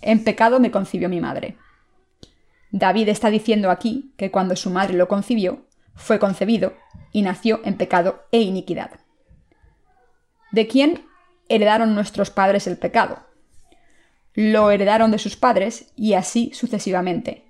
En 0.00 0.24
pecado 0.24 0.60
me 0.60 0.70
concibió 0.70 1.08
mi 1.08 1.20
madre. 1.20 1.56
David 2.70 3.08
está 3.08 3.30
diciendo 3.30 3.70
aquí 3.70 4.14
que 4.16 4.30
cuando 4.30 4.56
su 4.56 4.70
madre 4.70 4.94
lo 4.94 5.08
concibió, 5.08 5.66
fue 5.94 6.18
concebido 6.18 6.74
y 7.12 7.22
nació 7.22 7.60
en 7.64 7.76
pecado 7.76 8.24
e 8.32 8.40
iniquidad. 8.40 8.90
¿De 10.52 10.66
quién 10.66 11.06
heredaron 11.48 11.94
nuestros 11.94 12.30
padres 12.30 12.66
el 12.66 12.78
pecado? 12.78 13.20
Lo 14.34 14.70
heredaron 14.70 15.10
de 15.10 15.18
sus 15.18 15.36
padres 15.36 15.92
y 15.96 16.14
así 16.14 16.50
sucesivamente. 16.54 17.44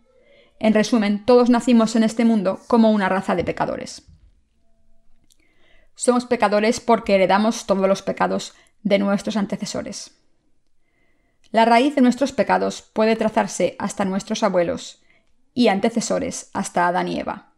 En 0.59 0.75
resumen, 0.75 1.25
todos 1.25 1.51
nacimos 1.51 1.95
en 1.95 2.03
este 2.03 2.25
mundo 2.25 2.61
como 2.67 2.91
una 2.91 3.09
raza 3.09 3.37
de 3.37 3.45
pecadores. 3.45 4.12
Somos 5.95 6.27
pecadores 6.27 6.81
porque 6.81 7.15
heredamos 7.15 7.67
todos 7.67 7.89
los 7.89 8.03
pecados 8.03 8.55
de 8.83 8.99
nuestros 8.99 9.37
antecesores. 9.37 10.19
La 11.51 11.65
raíz 11.65 11.95
de 11.95 12.01
nuestros 12.01 12.33
pecados 12.33 12.83
puede 12.83 13.15
trazarse 13.17 13.77
hasta 13.79 14.05
nuestros 14.05 14.43
abuelos 14.43 15.03
y 15.55 15.69
antecesores 15.69 16.51
hasta 16.55 16.89
Adán 16.89 17.09
y 17.09 17.21
Eva. 17.21 17.53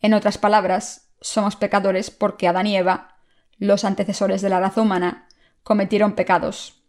En 0.00 0.14
otras 0.14 0.38
palabras, 0.38 1.10
somos 1.20 1.56
pecadores 1.56 2.10
porque 2.10 2.48
Adán 2.48 2.66
y 2.66 2.76
Eva, 2.76 3.16
los 3.58 3.84
antecesores 3.84 4.42
de 4.42 4.48
la 4.48 4.60
raza 4.60 4.80
humana, 4.80 5.28
cometieron 5.62 6.14
pecados, 6.14 6.82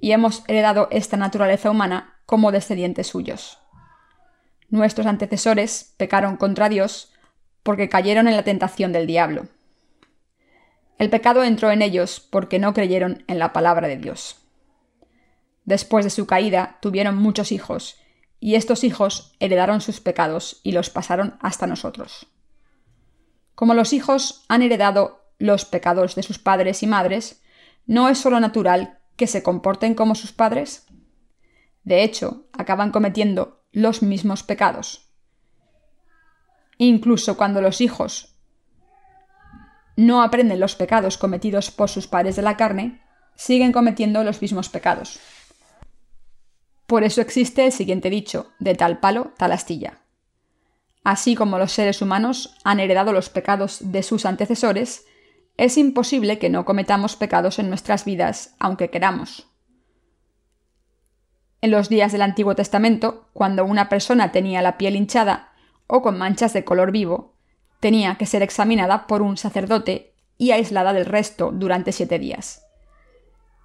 y 0.00 0.12
hemos 0.12 0.44
heredado 0.48 0.88
esta 0.90 1.16
naturaleza 1.16 1.70
humana 1.70 2.20
como 2.26 2.52
descendientes 2.52 3.08
suyos. 3.08 3.58
Nuestros 4.68 5.06
antecesores 5.06 5.94
pecaron 5.96 6.36
contra 6.36 6.68
Dios 6.68 7.12
porque 7.62 7.88
cayeron 7.88 8.28
en 8.28 8.36
la 8.36 8.42
tentación 8.42 8.92
del 8.92 9.06
diablo. 9.06 9.48
El 10.98 11.10
pecado 11.10 11.44
entró 11.44 11.70
en 11.70 11.80
ellos 11.80 12.20
porque 12.20 12.58
no 12.58 12.74
creyeron 12.74 13.24
en 13.28 13.38
la 13.38 13.52
palabra 13.52 13.86
de 13.86 13.96
Dios. 13.96 14.36
Después 15.64 16.04
de 16.04 16.10
su 16.10 16.26
caída 16.26 16.78
tuvieron 16.82 17.16
muchos 17.16 17.52
hijos, 17.52 17.96
y 18.40 18.56
estos 18.56 18.84
hijos 18.84 19.34
heredaron 19.38 19.80
sus 19.80 20.00
pecados 20.00 20.60
y 20.64 20.72
los 20.72 20.90
pasaron 20.90 21.38
hasta 21.40 21.66
nosotros. 21.66 22.26
Como 23.54 23.74
los 23.74 23.92
hijos 23.92 24.44
han 24.48 24.62
heredado 24.62 25.32
los 25.38 25.64
pecados 25.64 26.14
de 26.14 26.22
sus 26.22 26.38
padres 26.38 26.82
y 26.82 26.86
madres, 26.86 27.42
¿no 27.86 28.08
es 28.08 28.18
solo 28.18 28.40
natural 28.40 28.98
que 29.16 29.26
se 29.26 29.42
comporten 29.42 29.94
como 29.94 30.14
sus 30.14 30.32
padres? 30.32 30.86
De 31.84 32.02
hecho, 32.02 32.46
acaban 32.52 32.90
cometiendo 32.90 33.64
los 33.72 34.02
mismos 34.02 34.42
pecados. 34.42 35.10
Incluso 36.76 37.36
cuando 37.36 37.60
los 37.60 37.80
hijos 37.80 38.37
no 39.98 40.22
aprenden 40.22 40.60
los 40.60 40.76
pecados 40.76 41.18
cometidos 41.18 41.72
por 41.72 41.90
sus 41.90 42.06
padres 42.06 42.36
de 42.36 42.42
la 42.42 42.56
carne, 42.56 43.02
siguen 43.34 43.72
cometiendo 43.72 44.22
los 44.22 44.40
mismos 44.40 44.68
pecados. 44.68 45.18
Por 46.86 47.02
eso 47.02 47.20
existe 47.20 47.66
el 47.66 47.72
siguiente 47.72 48.08
dicho, 48.08 48.52
de 48.60 48.76
tal 48.76 49.00
palo, 49.00 49.32
tal 49.36 49.50
astilla. 49.50 49.98
Así 51.02 51.34
como 51.34 51.58
los 51.58 51.72
seres 51.72 52.00
humanos 52.00 52.54
han 52.62 52.78
heredado 52.78 53.12
los 53.12 53.28
pecados 53.28 53.78
de 53.90 54.04
sus 54.04 54.24
antecesores, 54.24 55.04
es 55.56 55.76
imposible 55.76 56.38
que 56.38 56.48
no 56.48 56.64
cometamos 56.64 57.16
pecados 57.16 57.58
en 57.58 57.68
nuestras 57.68 58.04
vidas, 58.04 58.54
aunque 58.60 58.90
queramos. 58.90 59.48
En 61.60 61.72
los 61.72 61.88
días 61.88 62.12
del 62.12 62.22
Antiguo 62.22 62.54
Testamento, 62.54 63.26
cuando 63.32 63.64
una 63.64 63.88
persona 63.88 64.30
tenía 64.30 64.62
la 64.62 64.78
piel 64.78 64.94
hinchada 64.94 65.54
o 65.88 66.02
con 66.02 66.18
manchas 66.18 66.52
de 66.52 66.64
color 66.64 66.92
vivo, 66.92 67.37
tenía 67.80 68.16
que 68.16 68.26
ser 68.26 68.42
examinada 68.42 69.06
por 69.06 69.22
un 69.22 69.36
sacerdote 69.36 70.14
y 70.36 70.52
aislada 70.52 70.92
del 70.92 71.06
resto 71.06 71.50
durante 71.52 71.92
siete 71.92 72.18
días. 72.18 72.64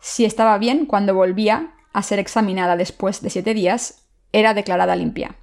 Si 0.01 0.25
estaba 0.25 0.57
bien 0.57 0.85
cuando 0.85 1.13
volvía 1.13 1.75
a 1.93 2.03
ser 2.03 2.19
examinada 2.19 2.75
después 2.75 3.21
de 3.21 3.29
siete 3.29 3.53
días, 3.53 4.05
era 4.31 4.53
declarada 4.53 4.95
limpia. 4.95 5.35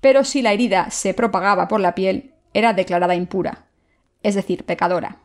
Pero 0.00 0.24
si 0.24 0.42
la 0.42 0.52
herida 0.52 0.90
se 0.90 1.14
propagaba 1.14 1.68
por 1.68 1.80
la 1.80 1.94
piel, 1.94 2.34
era 2.52 2.72
declarada 2.72 3.14
impura, 3.14 3.66
es 4.22 4.34
decir, 4.34 4.64
pecadora. 4.64 5.18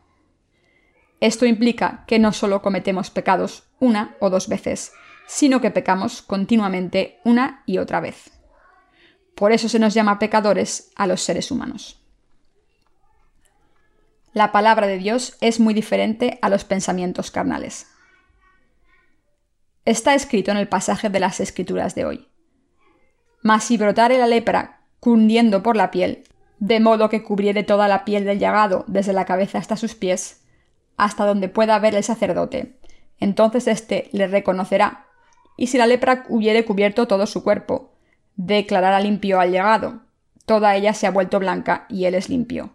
Esto 1.20 1.46
implica 1.46 2.04
que 2.06 2.18
no 2.18 2.32
solo 2.32 2.62
cometemos 2.62 3.10
pecados 3.10 3.64
una 3.78 4.16
o 4.20 4.30
dos 4.30 4.48
veces, 4.48 4.92
sino 5.26 5.60
que 5.60 5.70
pecamos 5.70 6.22
continuamente 6.22 7.20
una 7.24 7.62
y 7.66 7.78
otra 7.78 8.00
vez. 8.00 8.30
Por 9.34 9.52
eso 9.52 9.68
se 9.68 9.78
nos 9.78 9.94
llama 9.94 10.18
pecadores 10.18 10.90
a 10.96 11.06
los 11.06 11.22
seres 11.22 11.50
humanos. 11.50 11.99
La 14.32 14.52
palabra 14.52 14.86
de 14.86 14.96
Dios 14.96 15.36
es 15.40 15.58
muy 15.58 15.74
diferente 15.74 16.38
a 16.40 16.48
los 16.48 16.62
pensamientos 16.64 17.32
carnales. 17.32 17.88
Está 19.84 20.14
escrito 20.14 20.52
en 20.52 20.56
el 20.56 20.68
pasaje 20.68 21.08
de 21.08 21.18
las 21.18 21.40
Escrituras 21.40 21.96
de 21.96 22.04
hoy. 22.04 22.28
Mas 23.42 23.64
si 23.64 23.76
brotare 23.76 24.18
la 24.18 24.28
lepra 24.28 24.82
cundiendo 25.00 25.64
por 25.64 25.76
la 25.76 25.90
piel, 25.90 26.22
de 26.60 26.78
modo 26.78 27.08
que 27.08 27.24
cubriere 27.24 27.64
toda 27.64 27.88
la 27.88 28.04
piel 28.04 28.24
del 28.24 28.38
llagado 28.38 28.84
desde 28.86 29.12
la 29.12 29.24
cabeza 29.24 29.58
hasta 29.58 29.76
sus 29.76 29.96
pies, 29.96 30.44
hasta 30.96 31.24
donde 31.24 31.48
pueda 31.48 31.78
ver 31.80 31.96
el 31.96 32.04
sacerdote, 32.04 32.78
entonces 33.18 33.66
éste 33.66 34.10
le 34.12 34.28
reconocerá, 34.28 35.06
y 35.56 35.68
si 35.68 35.78
la 35.78 35.88
lepra 35.88 36.24
hubiere 36.28 36.64
cubierto 36.64 37.08
todo 37.08 37.26
su 37.26 37.42
cuerpo, 37.42 37.94
declarará 38.36 39.00
limpio 39.00 39.40
al 39.40 39.50
llagado, 39.50 40.02
toda 40.46 40.76
ella 40.76 40.94
se 40.94 41.08
ha 41.08 41.10
vuelto 41.10 41.40
blanca 41.40 41.86
y 41.88 42.04
él 42.04 42.14
es 42.14 42.28
limpio. 42.28 42.74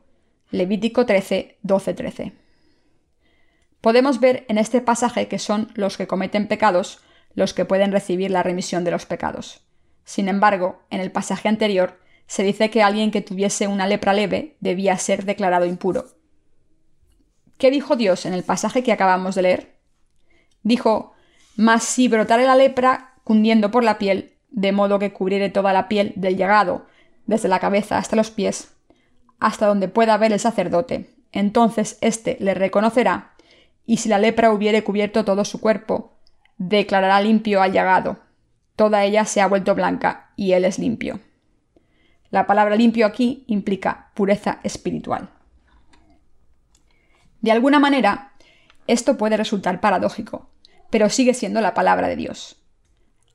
Levítico 0.51 1.05
13, 1.05 1.57
12, 1.63 1.93
13. 1.93 2.33
Podemos 3.81 4.19
ver 4.19 4.45
en 4.47 4.57
este 4.57 4.81
pasaje 4.81 5.27
que 5.27 5.39
son 5.39 5.71
los 5.75 5.97
que 5.97 6.07
cometen 6.07 6.47
pecados 6.47 7.01
los 7.35 7.53
que 7.53 7.65
pueden 7.65 7.91
recibir 7.91 8.31
la 8.31 8.43
remisión 8.43 8.83
de 8.83 8.91
los 8.91 9.05
pecados. 9.05 9.61
Sin 10.05 10.29
embargo, 10.29 10.81
en 10.89 11.01
el 11.01 11.11
pasaje 11.11 11.49
anterior 11.49 11.99
se 12.27 12.43
dice 12.43 12.69
que 12.69 12.81
alguien 12.81 13.11
que 13.11 13.21
tuviese 13.21 13.67
una 13.67 13.87
lepra 13.87 14.13
leve 14.13 14.55
debía 14.59 14.97
ser 14.97 15.25
declarado 15.25 15.65
impuro. 15.65 16.05
¿Qué 17.57 17.71
dijo 17.71 17.95
Dios 17.95 18.25
en 18.25 18.33
el 18.33 18.43
pasaje 18.43 18.83
que 18.83 18.91
acabamos 18.91 19.35
de 19.35 19.41
leer? 19.41 19.75
Dijo, 20.63 21.13
Mas 21.55 21.83
si 21.83 22.07
brotare 22.07 22.45
la 22.45 22.55
lepra 22.55 23.13
cundiendo 23.23 23.71
por 23.71 23.83
la 23.83 23.97
piel, 23.97 24.33
de 24.49 24.71
modo 24.71 24.99
que 24.99 25.13
cubriere 25.13 25.49
toda 25.49 25.73
la 25.73 25.87
piel 25.87 26.13
del 26.15 26.37
llegado, 26.37 26.85
desde 27.25 27.49
la 27.49 27.59
cabeza 27.59 27.97
hasta 27.97 28.15
los 28.15 28.31
pies, 28.31 28.75
hasta 29.39 29.68
donde 29.68 29.88
pueda 29.88 30.18
ver 30.18 30.34
el 30.34 30.39
sacerdote. 30.39 31.10
Entonces 31.32 31.98
éste 32.01 32.38
le 32.39 32.54
reconocerá, 32.54 33.34
y 33.86 33.98
si 33.98 34.10
la 34.10 34.20
lepra 34.20 34.51
hubiere 34.51 34.84
cubierto 34.84 35.25
todo 35.25 35.46
su 35.46 35.60
cuerpo, 35.60 36.13
declarará 36.58 37.22
limpio 37.22 37.62
al 37.62 37.74
llagado. 37.74 38.20
Toda 38.75 39.04
ella 39.04 39.25
se 39.25 39.42
ha 39.42 39.48
vuelto 39.48 39.75
blanca, 39.75 40.32
y 40.36 40.54
él 40.54 40.65
es 40.65 40.80
limpio. 40.80 41.20
La 42.30 42.48
palabra 42.48 42.75
limpio 42.75 43.06
aquí 43.06 43.44
implica 43.48 44.12
pureza 44.13 44.60
espiritual. 44.63 45.30
De 47.42 47.51
alguna 47.51 47.80
manera, 47.80 48.34
esto 48.88 49.18
puede 49.18 49.38
resultar 49.38 49.80
paradójico, 49.80 50.50
pero 50.89 51.10
sigue 51.10 51.34
siendo 51.34 51.62
la 51.62 51.74
palabra 51.74 52.08
de 52.08 52.15
Dios. 52.15 52.58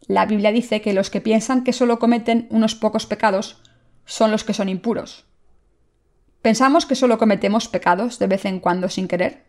La 0.07 0.27
Biblia 0.27 0.51
dice 0.51 0.81
que 0.81 0.93
los 0.93 1.11
que 1.11 1.21
piensan 1.21 1.63
que 1.63 1.73
solo 1.73 1.99
cometen 1.99 2.49
unos 2.51 2.75
pocos 2.75 3.07
pecados 3.07 3.63
son 4.05 4.31
los 4.31 4.43
que 4.43 4.55
son 4.55 4.69
impuros. 4.69 5.30
¿Pensamos 6.43 6.87
que 6.87 6.95
solo 6.95 7.19
cometemos 7.19 7.69
pecados 7.69 8.19
de 8.19 8.27
vez 8.27 8.45
en 8.45 8.61
cuando 8.61 8.89
sin 8.89 9.09
querer? 9.09 9.45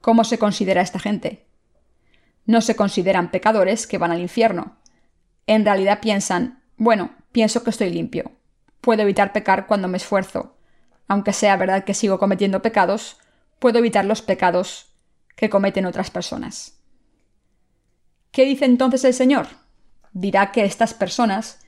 ¿Cómo 0.00 0.24
se 0.24 0.38
considera 0.38 0.82
esta 0.82 0.98
gente? 0.98 1.46
No 2.46 2.60
se 2.60 2.76
consideran 2.76 3.30
pecadores 3.30 3.86
que 3.86 3.98
van 3.98 4.12
al 4.12 4.20
infierno. 4.20 4.76
En 5.46 5.64
realidad 5.64 6.00
piensan, 6.00 6.62
bueno, 6.76 7.10
pienso 7.32 7.62
que 7.62 7.70
estoy 7.70 7.90
limpio. 7.90 8.32
Puedo 8.80 9.02
evitar 9.02 9.32
pecar 9.32 9.66
cuando 9.66 9.88
me 9.88 9.96
esfuerzo. 9.96 10.56
Aunque 11.08 11.32
sea 11.32 11.56
verdad 11.56 11.84
que 11.84 11.94
sigo 11.94 12.18
cometiendo 12.18 12.62
pecados, 12.62 13.18
puedo 13.58 13.78
evitar 13.78 14.04
los 14.04 14.22
pecados 14.22 14.92
que 15.36 15.50
cometen 15.50 15.86
otras 15.86 16.10
personas. 16.10 16.78
¿Qué 18.30 18.44
dice 18.44 18.64
entonces 18.64 19.04
el 19.04 19.14
Señor? 19.14 19.46
Dirá 20.12 20.52
que 20.52 20.64
estas 20.64 20.94
personas 20.94 21.64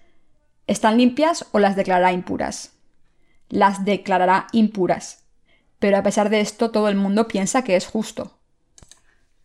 ¿Están 0.66 0.96
limpias 0.96 1.46
o 1.52 1.60
las 1.60 1.76
declarará 1.76 2.12
impuras? 2.12 2.75
Las 3.48 3.84
declarará 3.84 4.46
impuras. 4.52 5.24
Pero 5.78 5.96
a 5.98 6.02
pesar 6.02 6.30
de 6.30 6.40
esto, 6.40 6.70
todo 6.70 6.88
el 6.88 6.96
mundo 6.96 7.28
piensa 7.28 7.62
que 7.62 7.76
es 7.76 7.86
justo. 7.86 8.36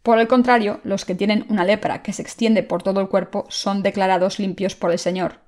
Por 0.03 0.17
el 0.17 0.27
contrario, 0.27 0.79
los 0.83 1.05
que 1.05 1.13
tienen 1.13 1.45
una 1.49 1.63
lepra 1.63 2.01
que 2.01 2.13
se 2.13 2.21
extiende 2.21 2.63
por 2.63 2.81
todo 2.81 3.01
el 3.01 3.09
cuerpo 3.09 3.45
son 3.49 3.83
declarados 3.83 4.39
limpios 4.39 4.75
por 4.75 4.91
el 4.91 4.99
Señor. 4.99 5.39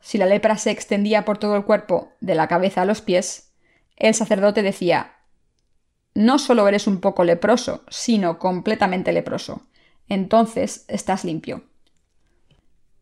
Si 0.00 0.16
la 0.16 0.26
lepra 0.26 0.56
se 0.56 0.70
extendía 0.70 1.24
por 1.24 1.38
todo 1.38 1.56
el 1.56 1.64
cuerpo, 1.64 2.12
de 2.20 2.34
la 2.34 2.48
cabeza 2.48 2.82
a 2.82 2.84
los 2.86 3.02
pies, 3.02 3.52
el 3.96 4.14
sacerdote 4.14 4.62
decía 4.62 5.16
No 6.14 6.38
solo 6.38 6.66
eres 6.66 6.86
un 6.86 7.00
poco 7.00 7.24
leproso, 7.24 7.84
sino 7.88 8.38
completamente 8.38 9.12
leproso. 9.12 9.66
Entonces 10.08 10.84
estás 10.88 11.24
limpio. 11.24 11.64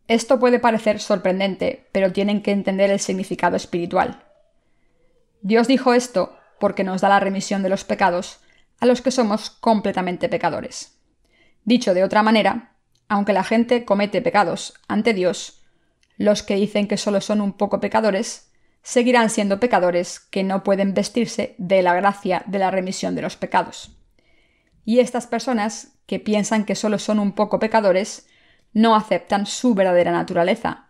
Esto 0.09 0.39
puede 0.41 0.59
parecer 0.59 1.01
sorprendente, 1.01 1.89
pero 1.93 2.13
tienen 2.13 2.43
que 2.43 2.51
entender 2.51 2.91
el 2.91 3.01
significado 3.01 3.57
espiritual. 3.57 4.25
Dios 5.43 5.67
dijo 5.67 5.93
esto 5.93 6.39
porque 6.61 6.85
nos 6.85 7.01
da 7.01 7.09
la 7.09 7.21
remisión 7.21 7.63
de 7.63 7.69
los 7.69 7.83
pecados 7.85 8.39
a 8.79 8.87
los 8.87 9.03
que 9.03 9.11
somos 9.11 9.51
completamente 9.51 10.29
pecadores. 10.29 10.99
Dicho 11.65 11.95
de 11.95 12.05
otra 12.05 12.23
manera, 12.23 12.77
aunque 13.09 13.33
la 13.33 13.45
gente 13.45 13.85
comete 13.85 14.23
pecados 14.23 14.75
ante 14.87 15.15
Dios, 15.15 15.65
los 16.17 16.45
que 16.45 16.55
dicen 16.55 16.87
que 16.87 16.97
solo 16.97 17.21
son 17.21 17.41
un 17.41 17.53
poco 17.55 17.81
pecadores, 17.81 18.53
seguirán 18.83 19.31
siendo 19.31 19.59
pecadores 19.59 20.21
que 20.21 20.45
no 20.45 20.63
pueden 20.63 20.95
vestirse 20.95 21.57
de 21.59 21.83
la 21.83 21.95
gracia 21.95 22.45
de 22.47 22.59
la 22.61 22.71
remisión 22.71 23.15
de 23.17 23.23
los 23.23 23.37
pecados. 23.37 23.97
Y 24.85 25.01
estas 25.01 25.27
personas, 25.27 25.99
que 26.07 26.21
piensan 26.21 26.65
que 26.65 26.75
solo 26.75 26.99
son 26.99 27.19
un 27.19 27.33
poco 27.33 27.59
pecadores, 27.59 28.29
no 28.73 28.95
aceptan 28.95 29.47
su 29.47 29.75
verdadera 29.75 30.13
naturaleza, 30.13 30.89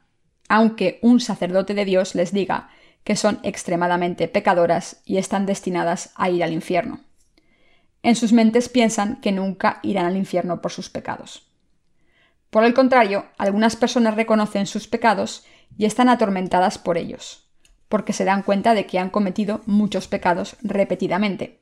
aunque 0.48 0.98
un 1.02 1.20
sacerdote 1.20 1.74
de 1.74 1.84
Dios 1.84 2.14
les 2.14 2.32
diga 2.32 2.70
que 3.04 3.16
son 3.16 3.40
extremadamente 3.42 4.28
pecadoras 4.28 5.00
y 5.04 5.18
están 5.18 5.46
destinadas 5.46 6.12
a 6.14 6.30
ir 6.30 6.44
al 6.44 6.52
infierno. 6.52 7.00
En 8.02 8.16
sus 8.16 8.32
mentes 8.32 8.68
piensan 8.68 9.20
que 9.20 9.32
nunca 9.32 9.80
irán 9.82 10.06
al 10.06 10.16
infierno 10.16 10.60
por 10.60 10.72
sus 10.72 10.90
pecados. 10.90 11.48
Por 12.50 12.64
el 12.64 12.74
contrario, 12.74 13.26
algunas 13.38 13.76
personas 13.76 14.14
reconocen 14.14 14.66
sus 14.66 14.86
pecados 14.86 15.44
y 15.78 15.86
están 15.86 16.08
atormentadas 16.08 16.78
por 16.78 16.98
ellos, 16.98 17.48
porque 17.88 18.12
se 18.12 18.24
dan 18.24 18.42
cuenta 18.42 18.74
de 18.74 18.86
que 18.86 18.98
han 18.98 19.10
cometido 19.10 19.62
muchos 19.66 20.08
pecados 20.08 20.56
repetidamente. 20.62 21.60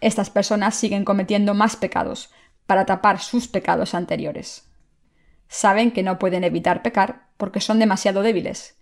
Estas 0.00 0.30
personas 0.30 0.74
siguen 0.74 1.04
cometiendo 1.04 1.54
más 1.54 1.76
pecados 1.76 2.30
para 2.66 2.86
tapar 2.86 3.20
sus 3.20 3.48
pecados 3.48 3.94
anteriores 3.94 4.64
saben 5.54 5.92
que 5.92 6.02
no 6.02 6.18
pueden 6.18 6.44
evitar 6.44 6.82
pecar 6.82 7.28
porque 7.36 7.60
son 7.60 7.78
demasiado 7.78 8.22
débiles, 8.22 8.76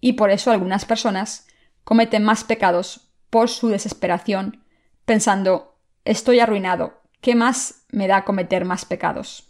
y 0.00 0.14
por 0.14 0.30
eso 0.30 0.50
algunas 0.50 0.84
personas 0.84 1.46
cometen 1.84 2.24
más 2.24 2.44
pecados 2.44 3.10
por 3.30 3.48
su 3.48 3.68
desesperación, 3.68 4.64
pensando 5.04 5.76
estoy 6.04 6.40
arruinado, 6.40 7.00
¿qué 7.20 7.34
más 7.34 7.84
me 7.90 8.08
da 8.08 8.24
cometer 8.24 8.64
más 8.64 8.84
pecados? 8.84 9.48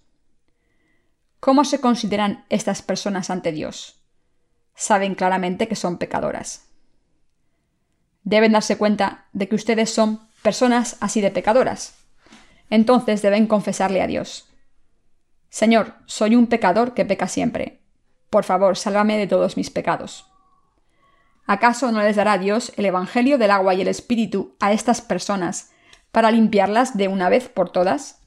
¿Cómo 1.40 1.64
se 1.64 1.80
consideran 1.80 2.44
estas 2.50 2.82
personas 2.82 3.30
ante 3.30 3.52
Dios? 3.52 4.02
Saben 4.74 5.14
claramente 5.14 5.68
que 5.68 5.76
son 5.76 5.96
pecadoras. 5.98 6.66
Deben 8.22 8.52
darse 8.52 8.76
cuenta 8.76 9.26
de 9.32 9.48
que 9.48 9.54
ustedes 9.54 9.92
son 9.92 10.28
personas 10.42 10.96
así 11.00 11.20
de 11.20 11.30
pecadoras. 11.30 11.94
Entonces 12.68 13.22
deben 13.22 13.46
confesarle 13.46 14.02
a 14.02 14.06
Dios. 14.06 14.48
Señor, 15.48 15.94
soy 16.06 16.36
un 16.36 16.46
pecador 16.46 16.94
que 16.94 17.04
peca 17.04 17.26
siempre. 17.26 17.80
Por 18.28 18.44
favor, 18.44 18.76
sálvame 18.76 19.16
de 19.16 19.26
todos 19.26 19.56
mis 19.56 19.70
pecados. 19.70 20.29
¿Acaso 21.50 21.90
no 21.90 22.00
les 22.00 22.14
dará 22.14 22.38
Dios 22.38 22.72
el 22.76 22.84
Evangelio 22.84 23.36
del 23.36 23.50
agua 23.50 23.74
y 23.74 23.80
el 23.80 23.88
Espíritu 23.88 24.54
a 24.60 24.72
estas 24.72 25.00
personas 25.00 25.72
para 26.12 26.30
limpiarlas 26.30 26.96
de 26.96 27.08
una 27.08 27.28
vez 27.28 27.48
por 27.48 27.70
todas? 27.72 28.22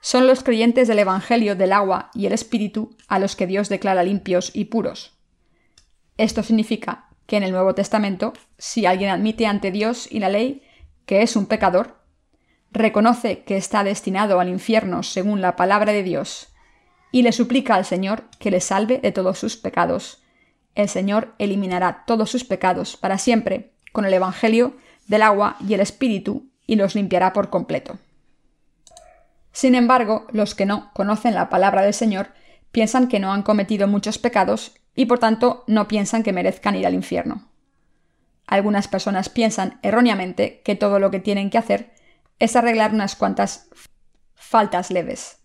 Son 0.00 0.26
los 0.26 0.42
creyentes 0.42 0.88
del 0.88 0.98
Evangelio 0.98 1.54
del 1.54 1.72
agua 1.72 2.10
y 2.12 2.26
el 2.26 2.32
Espíritu 2.32 2.96
a 3.06 3.20
los 3.20 3.36
que 3.36 3.46
Dios 3.46 3.68
declara 3.68 4.02
limpios 4.02 4.50
y 4.52 4.64
puros. 4.64 5.16
Esto 6.16 6.42
significa 6.42 7.06
que 7.26 7.36
en 7.36 7.44
el 7.44 7.52
Nuevo 7.52 7.72
Testamento, 7.72 8.32
si 8.58 8.84
alguien 8.84 9.10
admite 9.10 9.46
ante 9.46 9.70
Dios 9.70 10.08
y 10.10 10.18
la 10.18 10.28
ley 10.28 10.64
que 11.06 11.22
es 11.22 11.36
un 11.36 11.46
pecador, 11.46 12.02
reconoce 12.72 13.44
que 13.44 13.56
está 13.56 13.84
destinado 13.84 14.40
al 14.40 14.48
infierno 14.48 15.04
según 15.04 15.40
la 15.40 15.54
palabra 15.54 15.92
de 15.92 16.02
Dios, 16.02 16.48
y 17.12 17.22
le 17.22 17.30
suplica 17.30 17.76
al 17.76 17.84
Señor 17.84 18.24
que 18.40 18.50
le 18.50 18.60
salve 18.60 18.98
de 18.98 19.12
todos 19.12 19.38
sus 19.38 19.56
pecados. 19.56 20.21
El 20.74 20.88
Señor 20.88 21.34
eliminará 21.38 22.04
todos 22.06 22.30
sus 22.30 22.44
pecados 22.44 22.96
para 22.96 23.18
siempre 23.18 23.72
con 23.92 24.04
el 24.04 24.14
Evangelio 24.14 24.76
del 25.06 25.22
agua 25.22 25.56
y 25.66 25.74
el 25.74 25.80
Espíritu 25.80 26.46
y 26.66 26.76
los 26.76 26.94
limpiará 26.94 27.32
por 27.32 27.50
completo. 27.50 27.98
Sin 29.52 29.74
embargo, 29.74 30.26
los 30.32 30.54
que 30.54 30.66
no 30.66 30.90
conocen 30.94 31.34
la 31.34 31.50
palabra 31.50 31.82
del 31.82 31.94
Señor 31.94 32.28
piensan 32.70 33.08
que 33.08 33.20
no 33.20 33.32
han 33.32 33.42
cometido 33.42 33.86
muchos 33.86 34.18
pecados 34.18 34.72
y 34.94 35.06
por 35.06 35.18
tanto 35.18 35.64
no 35.66 35.88
piensan 35.88 36.22
que 36.22 36.32
merezcan 36.32 36.74
ir 36.74 36.86
al 36.86 36.94
infierno. 36.94 37.48
Algunas 38.46 38.88
personas 38.88 39.28
piensan 39.28 39.78
erróneamente 39.82 40.62
que 40.64 40.74
todo 40.74 40.98
lo 40.98 41.10
que 41.10 41.20
tienen 41.20 41.50
que 41.50 41.58
hacer 41.58 41.92
es 42.38 42.56
arreglar 42.56 42.92
unas 42.92 43.14
cuantas 43.14 43.68
faltas 44.34 44.90
leves. 44.90 45.38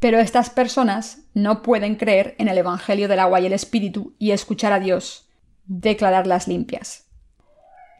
Pero 0.00 0.18
estas 0.18 0.50
personas 0.50 1.19
no 1.34 1.62
pueden 1.62 1.96
creer 1.96 2.34
en 2.38 2.48
el 2.48 2.58
Evangelio 2.58 3.08
del 3.08 3.20
agua 3.20 3.40
y 3.40 3.46
el 3.46 3.52
Espíritu 3.52 4.14
y 4.18 4.32
escuchar 4.32 4.72
a 4.72 4.80
Dios, 4.80 5.28
declararlas 5.66 6.48
limpias. 6.48 7.06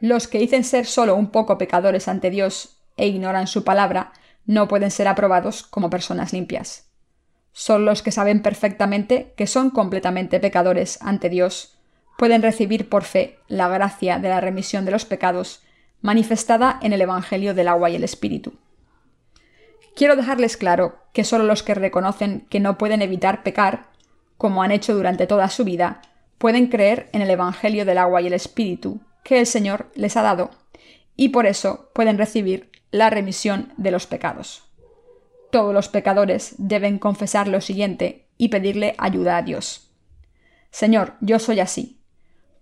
Los 0.01 0.29
que 0.29 0.39
dicen 0.39 0.65
ser 0.65 0.87
solo 0.87 1.15
un 1.15 1.31
poco 1.31 1.59
pecadores 1.59 2.09
ante 2.09 2.31
Dios 2.31 2.81
e 2.97 3.07
ignoran 3.07 3.47
su 3.47 3.65
palabra 3.65 4.13
no 4.47 4.67
pueden 4.67 4.91
ser 4.91 5.09
aprobados 5.09 5.63
como 5.63 5.91
personas 5.91 6.33
limpias. 6.33 6.89
Son 7.53 7.85
los 7.85 8.03
que 8.03 8.13
saben 8.13 8.43
perfectamente 8.43 9.35
que 9.37 9.47
son 9.47 9.71
completamente 9.71 10.41
pecadores 10.41 10.99
ante 11.03 11.29
Dios, 11.29 11.79
pueden 12.17 12.43
recibir 12.43 12.89
por 12.89 13.05
fe 13.05 13.39
la 13.49 13.69
gracia 13.69 14.19
de 14.19 14.29
la 14.29 14.41
remisión 14.41 14.85
de 14.85 14.91
los 14.91 15.05
pecados 15.05 15.63
manifestada 16.03 16.79
en 16.83 16.93
el 16.93 17.01
Evangelio 17.01 17.55
del 17.55 17.69
agua 17.69 17.91
y 17.91 17.97
el 17.97 18.05
Espíritu. 18.05 18.55
Quiero 19.95 20.17
dejarles 20.17 20.57
claro 20.57 20.99
que 21.13 21.25
solo 21.25 21.45
los 21.45 21.63
que 21.63 21.75
reconocen 21.75 22.47
que 22.49 22.61
no 22.61 22.79
pueden 22.79 23.03
evitar 23.03 23.43
pecar, 23.43 23.91
como 24.39 24.63
han 24.63 24.71
hecho 24.71 24.95
durante 24.95 25.27
toda 25.27 25.49
su 25.49 25.65
vida, 25.65 26.03
pueden 26.39 26.69
creer 26.69 27.09
en 27.13 27.23
el 27.23 27.31
Evangelio 27.31 27.85
del 27.85 27.99
agua 27.99 28.23
y 28.23 28.27
el 28.27 28.33
Espíritu 28.33 29.01
que 29.25 29.41
el 29.41 29.47
Señor 29.47 29.91
les 29.95 30.17
ha 30.17 30.23
dado, 30.23 30.51
y 31.17 31.29
por 31.29 31.47
eso 31.47 31.91
pueden 31.93 32.17
recibir 32.17 32.71
la 32.91 33.11
remisión 33.11 33.73
de 33.77 33.91
los 33.91 34.07
pecados. 34.07 34.63
Todos 35.51 35.75
los 35.75 35.89
pecadores 35.89 36.55
deben 36.59 36.99
confesar 36.99 37.49
lo 37.49 37.61
siguiente 37.61 38.27
y 38.39 38.49
pedirle 38.49 38.95
ayuda 38.99 39.37
a 39.37 39.43
Dios. 39.43 39.91
Señor, 40.71 41.15
yo 41.21 41.39
soy 41.39 41.61
así. 41.61 42.01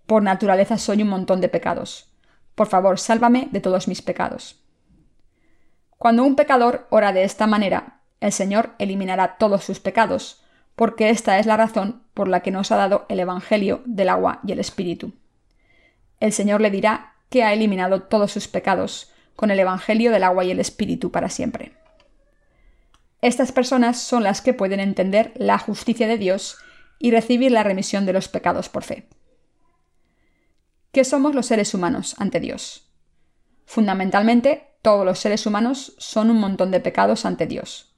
Por 0.07 0.23
naturaleza 0.23 0.77
soy 0.77 1.03
un 1.03 1.09
montón 1.09 1.39
de 1.39 1.49
pecados 1.49 2.09
por 2.59 2.67
favor, 2.67 2.99
sálvame 2.99 3.47
de 3.53 3.61
todos 3.61 3.87
mis 3.87 4.01
pecados. 4.01 4.59
Cuando 5.99 6.23
un 6.23 6.37
pecador 6.37 6.87
ora 6.91 7.11
de 7.11 7.25
esta 7.25 7.45
manera, 7.45 7.99
el 8.21 8.31
Señor 8.31 8.73
eliminará 8.79 9.35
todos 9.37 9.65
sus 9.65 9.81
pecados, 9.81 10.41
porque 10.77 11.09
esta 11.09 11.39
es 11.39 11.45
la 11.45 11.57
razón 11.57 12.03
por 12.13 12.29
la 12.29 12.39
que 12.39 12.51
nos 12.51 12.71
ha 12.71 12.77
dado 12.77 13.05
el 13.09 13.19
Evangelio 13.19 13.83
del 13.85 14.07
agua 14.07 14.39
y 14.47 14.53
el 14.53 14.59
Espíritu. 14.59 15.11
El 16.21 16.31
Señor 16.31 16.61
le 16.61 16.71
dirá 16.71 17.15
que 17.29 17.43
ha 17.43 17.51
eliminado 17.51 18.03
todos 18.03 18.31
sus 18.31 18.47
pecados 18.47 19.11
con 19.35 19.51
el 19.51 19.59
Evangelio 19.59 20.09
del 20.11 20.23
agua 20.23 20.45
y 20.45 20.51
el 20.51 20.61
Espíritu 20.61 21.11
para 21.11 21.27
siempre. 21.27 21.73
Estas 23.21 23.51
personas 23.51 24.01
son 24.01 24.23
las 24.23 24.41
que 24.41 24.53
pueden 24.53 24.79
entender 24.79 25.33
la 25.35 25.57
justicia 25.57 26.07
de 26.07 26.17
Dios 26.17 26.59
y 26.97 27.11
recibir 27.11 27.51
la 27.51 27.63
remisión 27.63 28.05
de 28.05 28.13
los 28.13 28.29
pecados 28.29 28.69
por 28.69 28.83
fe. 28.83 29.09
¿Qué 30.93 31.03
somos 31.03 31.35
los 31.35 31.47
seres 31.47 31.73
humanos 31.73 32.15
ante 32.19 32.39
Dios? 32.39 32.89
Fundamentalmente, 33.65 34.68
todos 34.81 35.05
los 35.05 35.19
seres 35.19 35.45
humanos 35.45 35.93
son 35.97 36.29
un 36.29 36.39
montón 36.39 36.71
de 36.71 36.79
pecados 36.79 37.25
ante 37.25 37.47
Dios. 37.47 37.95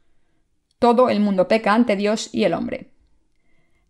Todo 0.79 1.09
el 1.09 1.19
mundo 1.19 1.47
peca 1.47 1.73
ante 1.73 1.95
Dios 1.95 2.29
y 2.33 2.43
el 2.43 2.53
hombre. 2.53 2.93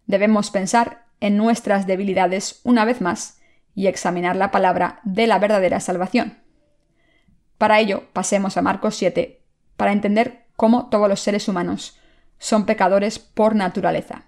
Debemos 0.07 0.51
pensar 0.51 1.05
en 1.21 1.37
nuestras 1.37 1.87
debilidades 1.87 2.59
una 2.63 2.83
vez 2.83 2.99
más 2.99 3.39
y 3.73 3.87
examinar 3.87 4.35
la 4.35 4.51
palabra 4.51 4.99
de 5.03 5.27
la 5.27 5.39
verdadera 5.39 5.79
salvación. 5.79 6.39
Para 7.57 7.79
ello, 7.79 8.03
pasemos 8.11 8.57
a 8.57 8.61
Marcos 8.61 8.95
7 8.95 9.41
para 9.77 9.93
entender 9.93 10.47
cómo 10.55 10.89
todos 10.89 11.07
los 11.07 11.21
seres 11.21 11.47
humanos 11.47 11.97
son 12.39 12.65
pecadores 12.65 13.19
por 13.19 13.55
naturaleza. 13.55 14.25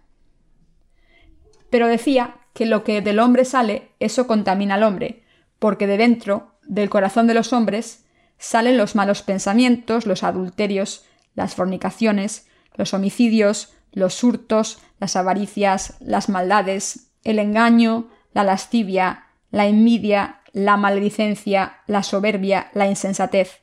Pero 1.70 1.88
decía 1.88 2.38
que 2.54 2.68
lo 2.68 2.84
que 2.84 3.02
del 3.02 3.20
hombre 3.20 3.44
sale, 3.44 3.90
eso 4.00 4.28
contamina 4.28 4.76
al 4.76 4.84
hombre, 4.84 5.24
porque 5.60 5.88
de 5.88 5.98
dentro, 5.98 6.54
del 6.64 6.90
corazón 6.90 7.28
de 7.28 7.34
los 7.34 7.52
hombres, 7.52 8.03
salen 8.44 8.78
los 8.78 8.94
malos 8.94 9.22
pensamientos, 9.22 10.06
los 10.06 10.22
adulterios, 10.22 11.06
las 11.34 11.56
fornicaciones, 11.56 12.46
los 12.76 12.94
homicidios, 12.94 13.74
los 13.94 14.22
hurtos, 14.22 14.80
las 15.00 15.16
avaricias, 15.16 15.96
las 16.02 16.28
maldades, 16.28 17.08
el 17.24 17.40
engaño, 17.40 18.10
la 18.34 18.44
lascivia, 18.44 19.28
la 19.50 19.66
envidia, 19.66 20.42
la 20.52 20.76
maledicencia, 20.76 21.78
la 21.88 22.04
soberbia, 22.04 22.70
la 22.74 22.86
insensatez. 22.86 23.62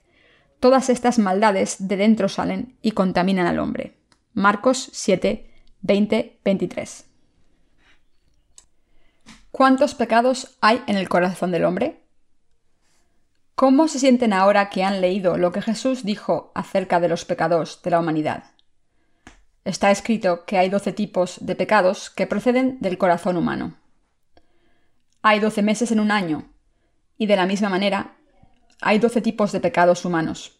Todas 0.60 0.88
estas 0.88 1.18
maldades 1.18 1.76
de 1.86 1.98
dentro 1.98 2.30
salen 2.30 2.78
y 2.80 2.92
contaminan 2.92 3.46
al 3.46 3.58
hombre. 3.58 3.98
Marcos 4.32 4.88
7, 4.94 5.50
20, 5.82 6.40
23. 6.42 7.04
¿Cuántos 9.50 9.94
pecados 9.94 10.56
hay 10.62 10.82
en 10.86 10.96
el 10.96 11.10
corazón 11.10 11.50
del 11.50 11.66
hombre? 11.66 11.99
¿Cómo 13.60 13.88
se 13.88 13.98
sienten 13.98 14.32
ahora 14.32 14.70
que 14.70 14.84
han 14.84 15.02
leído 15.02 15.36
lo 15.36 15.52
que 15.52 15.60
Jesús 15.60 16.02
dijo 16.02 16.50
acerca 16.54 16.98
de 16.98 17.10
los 17.10 17.26
pecados 17.26 17.82
de 17.82 17.90
la 17.90 18.00
humanidad? 18.00 18.44
Está 19.66 19.90
escrito 19.90 20.46
que 20.46 20.56
hay 20.56 20.70
doce 20.70 20.94
tipos 20.94 21.36
de 21.42 21.54
pecados 21.54 22.08
que 22.08 22.26
proceden 22.26 22.78
del 22.80 22.96
corazón 22.96 23.36
humano. 23.36 23.76
Hay 25.20 25.40
doce 25.40 25.60
meses 25.60 25.92
en 25.92 26.00
un 26.00 26.10
año, 26.10 26.48
y 27.18 27.26
de 27.26 27.36
la 27.36 27.44
misma 27.44 27.68
manera, 27.68 28.16
hay 28.80 28.98
doce 28.98 29.20
tipos 29.20 29.52
de 29.52 29.60
pecados 29.60 30.06
humanos. 30.06 30.58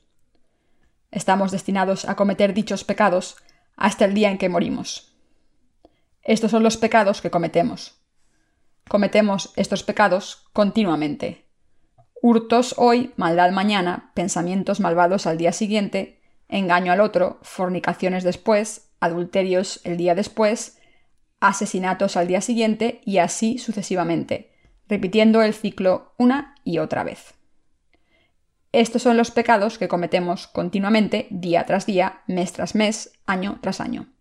Estamos 1.11 1.53
destinados 1.53 2.05
a 2.05 2.17
cometer 2.17 2.53
dichos 2.53 2.85
pecados 2.85 3.39
hasta 3.77 4.05
el 4.05 4.13
día 4.13 4.31
en 4.31 4.37
que 4.37 4.51
morimos. 4.51 5.17
Estos 6.23 6.51
son 6.51 6.63
los 6.63 6.77
pecados 6.77 7.23
que 7.23 7.31
cometemos. 7.31 7.99
Cometemos 8.91 9.55
estos 9.57 9.85
pecados 9.85 10.51
continuamente. 10.53 11.50
Hurtos 12.23 12.75
hoy, 12.77 13.13
maldad 13.17 13.51
mañana, 13.51 14.11
pensamientos 14.15 14.79
malvados 14.79 15.27
al 15.27 15.39
día 15.39 15.53
siguiente, 15.53 16.21
engaño 16.49 16.93
al 16.93 17.01
otro, 17.01 17.39
fornicaciones 17.43 18.25
después, 18.25 18.91
adulterios 19.01 19.81
el 19.85 19.97
día 19.97 20.15
después, 20.15 20.79
asesinatos 21.41 22.19
al 22.19 22.29
día 22.29 22.43
siguiente 22.43 23.01
y 23.07 23.19
así 23.19 23.57
sucesivamente, 23.57 24.53
repitiendo 24.87 25.41
el 25.41 25.55
ciclo 25.55 26.13
una 26.19 26.57
y 26.63 26.77
otra 26.79 27.05
vez. 27.05 27.35
Estos 28.73 29.03
son 29.03 29.17
los 29.17 29.31
pecados 29.31 29.79
que 29.79 29.89
cometemos 29.89 30.47
continuamente, 30.47 31.27
día 31.31 31.65
tras 31.65 31.87
día, 31.87 32.21
mes 32.27 32.53
tras 32.53 32.75
mes, 32.75 33.13
año 33.25 33.59
tras 33.63 33.81
año. 33.81 34.13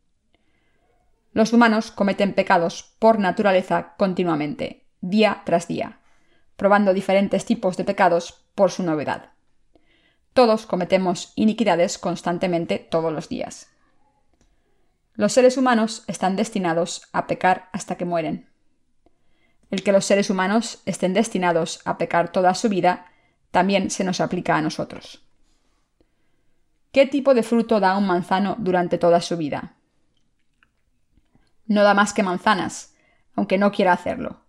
Los 1.33 1.51
humanos 1.51 1.91
cometen 1.91 2.33
pecados 2.33 2.95
por 2.97 3.19
naturaleza 3.19 3.95
continuamente, 3.97 4.88
día 5.01 5.41
tras 5.45 5.67
día, 5.67 5.98
probando 6.60 6.93
diferentes 6.93 7.45
tipos 7.45 7.78
de 7.78 7.86
pecados 7.86 8.43
por 8.54 8.69
su 8.69 8.84
novedad. 8.84 9.32
Todos 10.34 10.65
cometemos 10.65 11.32
iniquidades 11.36 11.98
constantemente 11.98 12.80
todos 12.80 13.13
los 13.13 13.30
días. 13.30 13.69
Los 15.13 15.32
seres 15.32 15.56
humanos 15.56 16.04
están 16.08 16.36
destinados 16.36 17.08
a 17.13 17.28
pecar 17.28 17.69
hasta 17.72 17.95
que 17.95 18.04
mueren. 18.04 18.50
El 19.72 19.84
que 19.84 19.93
los 19.93 20.04
seres 20.04 20.30
humanos 20.30 20.82
estén 20.86 21.13
destinados 21.13 21.80
a 21.86 21.98
pecar 21.98 22.34
toda 22.34 22.54
su 22.54 22.67
vida 22.67 23.06
también 23.52 23.89
se 23.89 24.04
nos 24.04 24.19
aplica 24.19 24.58
a 24.58 24.62
nosotros. 24.62 25.26
¿Qué 26.91 27.06
tipo 27.06 27.34
de 27.34 27.43
fruto 27.43 27.80
da 27.80 27.95
un 27.95 28.06
manzano 28.06 28.58
durante 28.60 28.98
toda 28.98 29.22
su 29.22 29.38
vida? 29.38 29.78
No 31.67 31.84
da 31.84 31.93
más 31.93 32.12
que 32.12 32.22
manzanas, 32.22 32.95
aunque 33.34 33.58
no 33.58 33.72
quiera 33.72 33.93
hacerlo. 33.93 34.48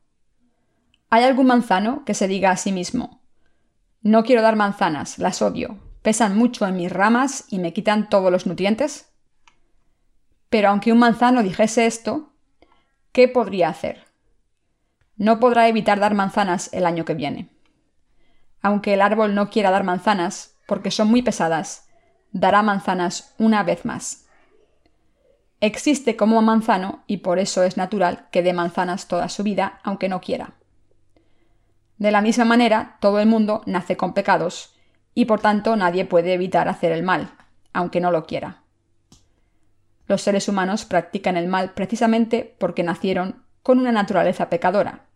¿Hay 1.13 1.25
algún 1.25 1.47
manzano 1.47 2.05
que 2.05 2.15
se 2.15 2.29
diga 2.29 2.53
a 2.53 2.57
sí 2.57 2.71
mismo 2.71 3.21
No 4.01 4.23
quiero 4.23 4.43
dar 4.43 4.55
manzanas, 4.55 5.19
las 5.19 5.43
odio, 5.43 5.77
pesan 6.03 6.37
mucho 6.37 6.69
en 6.69 6.77
mis 6.77 6.91
ramas 6.91 7.47
y 7.49 7.59
me 7.59 7.73
quitan 7.73 8.09
todos 8.09 8.31
los 8.31 8.47
nutrientes? 8.47 9.13
Pero 10.49 10.69
aunque 10.69 10.93
un 10.93 11.01
manzano 11.01 11.43
dijese 11.43 11.87
esto, 11.87 12.33
¿qué 13.11 13.27
podría 13.27 13.69
hacer? 13.69 14.05
No 15.17 15.41
podrá 15.41 15.67
evitar 15.67 15.99
dar 15.99 16.15
manzanas 16.15 16.71
el 16.73 16.87
año 16.87 17.05
que 17.05 17.15
viene. 17.15 17.51
Aunque 18.63 18.95
el 18.95 19.03
árbol 19.03 19.35
no 19.35 19.51
quiera 19.51 19.73
dar 19.73 19.83
manzanas, 19.83 20.55
porque 20.67 20.93
son 20.93 21.09
muy 21.09 21.23
pesadas, 21.23 21.89
dará 22.31 22.63
manzanas 22.63 23.35
una 23.37 23.65
vez 23.65 23.85
más. 23.85 24.27
Existe 25.61 26.17
como 26.17 26.41
manzano 26.41 27.03
y 27.09 27.19
por 27.19 27.41
eso 27.41 27.65
es 27.65 27.77
natural 27.77 28.29
que 28.31 28.43
dé 28.45 28.53
manzanas 28.53 29.09
toda 29.09 29.29
su 29.29 29.43
vida, 29.43 29.81
aunque 29.83 30.09
no 30.09 30.21
quiera. 30.21 30.60
De 32.01 32.11
la 32.11 32.23
misma 32.23 32.47
manera, 32.47 32.97
todo 32.99 33.21
el 33.21 33.29
mundo 33.29 33.61
nace 33.67 33.99
con 33.99 34.15
pecados, 34.15 34.75
y 35.13 35.27
por 35.27 35.41
tanto 35.41 35.77
nadie 35.77 36.07
puede 36.07 36.33
evitar 36.33 36.67
hacer 36.67 36.93
el 36.93 37.03
mal, 37.03 37.35
aunque 37.75 38.01
no 38.01 38.11
lo 38.11 38.25
quiera. 38.25 38.63
Los 40.07 40.23
seres 40.23 40.49
humanos 40.49 40.87
practican 40.87 41.37
el 41.37 41.47
mal 41.47 41.75
precisamente 41.75 42.57
porque 42.59 42.83
nacieron 42.83 43.45
con 43.63 43.79
una 43.79 43.93
naturaleza 43.93 44.49
pecadora. 44.49 45.09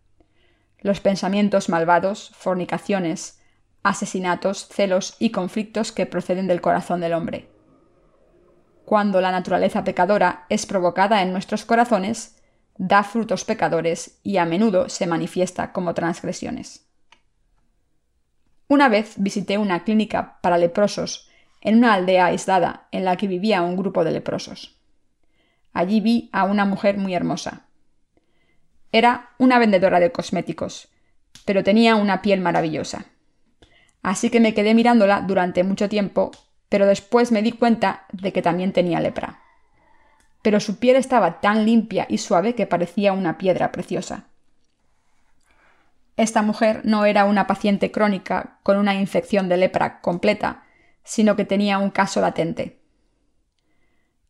Los 0.79 1.01
pensamientos 1.01 1.70
malvados, 1.70 2.33
fornicaciones, 2.37 3.40
asesinatos, 3.83 4.68
celos 4.68 5.16
y 5.18 5.31
conflictos 5.31 5.90
que 5.90 6.05
proceden 6.05 6.47
del 6.47 6.61
corazón 6.61 7.01
del 7.01 7.14
hombre. 7.14 7.49
Cuando 8.85 9.23
la 9.23 9.33
naturaleza 9.33 9.85
pecadora 9.85 10.44
es 10.51 10.66
provocada 10.66 11.23
en 11.23 11.33
nuestros 11.33 11.64
corazones, 11.64 12.37
da 12.77 13.05
frutos 13.05 13.45
pecadores 13.45 14.19
y 14.23 14.39
a 14.39 14.45
menudo 14.45 14.89
se 14.89 15.07
manifiesta 15.07 15.73
como 15.73 15.95
transgresiones. 15.95 16.87
Una 18.69 18.89
vez 18.89 19.15
visité 19.17 19.59
una 19.59 19.85
clínica 19.85 20.39
para 20.41 20.59
leprosos 20.59 21.29
en 21.61 21.79
una 21.79 21.95
aldea 21.95 22.27
aislada 22.27 22.89
en 22.91 23.05
la 23.05 23.17
que 23.17 23.29
vivía 23.29 23.63
un 23.63 23.77
grupo 23.77 24.05
de 24.05 24.13
leprosos. 24.13 24.77
Allí 25.73 26.01
vi 26.01 26.29
a 26.33 26.45
una 26.45 26.65
mujer 26.65 26.99
muy 26.99 27.15
hermosa. 27.15 27.67
Era 28.93 29.31
una 29.39 29.59
vendedora 29.59 30.01
de 30.01 30.13
cosméticos, 30.13 30.89
pero 31.45 31.65
tenía 31.65 31.97
una 31.97 32.23
piel 32.23 32.41
maravillosa. 32.41 33.07
Así 34.03 34.31
que 34.31 34.41
me 34.41 34.55
quedé 34.55 34.75
mirándola 34.75 35.21
durante 35.21 35.65
mucho 35.65 35.89
tiempo, 35.89 36.31
pero 36.69 36.87
después 36.87 37.33
me 37.33 37.43
di 37.43 37.53
cuenta 37.53 38.07
de 38.13 38.33
que 38.33 38.43
también 38.43 38.73
tenía 38.73 39.01
lepra 39.01 39.44
pero 40.45 40.61
su 40.61 40.79
piel 40.79 40.97
estaba 40.97 41.41
tan 41.41 41.65
limpia 41.65 42.05
y 42.07 42.19
suave 42.19 42.55
que 42.55 42.67
parecía 42.67 43.15
una 43.15 43.39
piedra 43.39 43.73
preciosa. 43.73 44.27
Esta 46.19 46.43
mujer 46.43 46.83
no 46.85 47.07
era 47.07 47.25
una 47.25 47.47
paciente 47.47 47.91
crónica 47.91 48.59
con 48.63 48.77
una 48.77 48.95
infección 48.95 49.49
de 49.49 49.57
lepra 49.57 50.03
completa, 50.03 50.65
sino 51.03 51.35
que 51.35 51.47
tenía 51.47 51.79
un 51.79 51.89
caso 51.89 52.21
latente. 52.21 52.79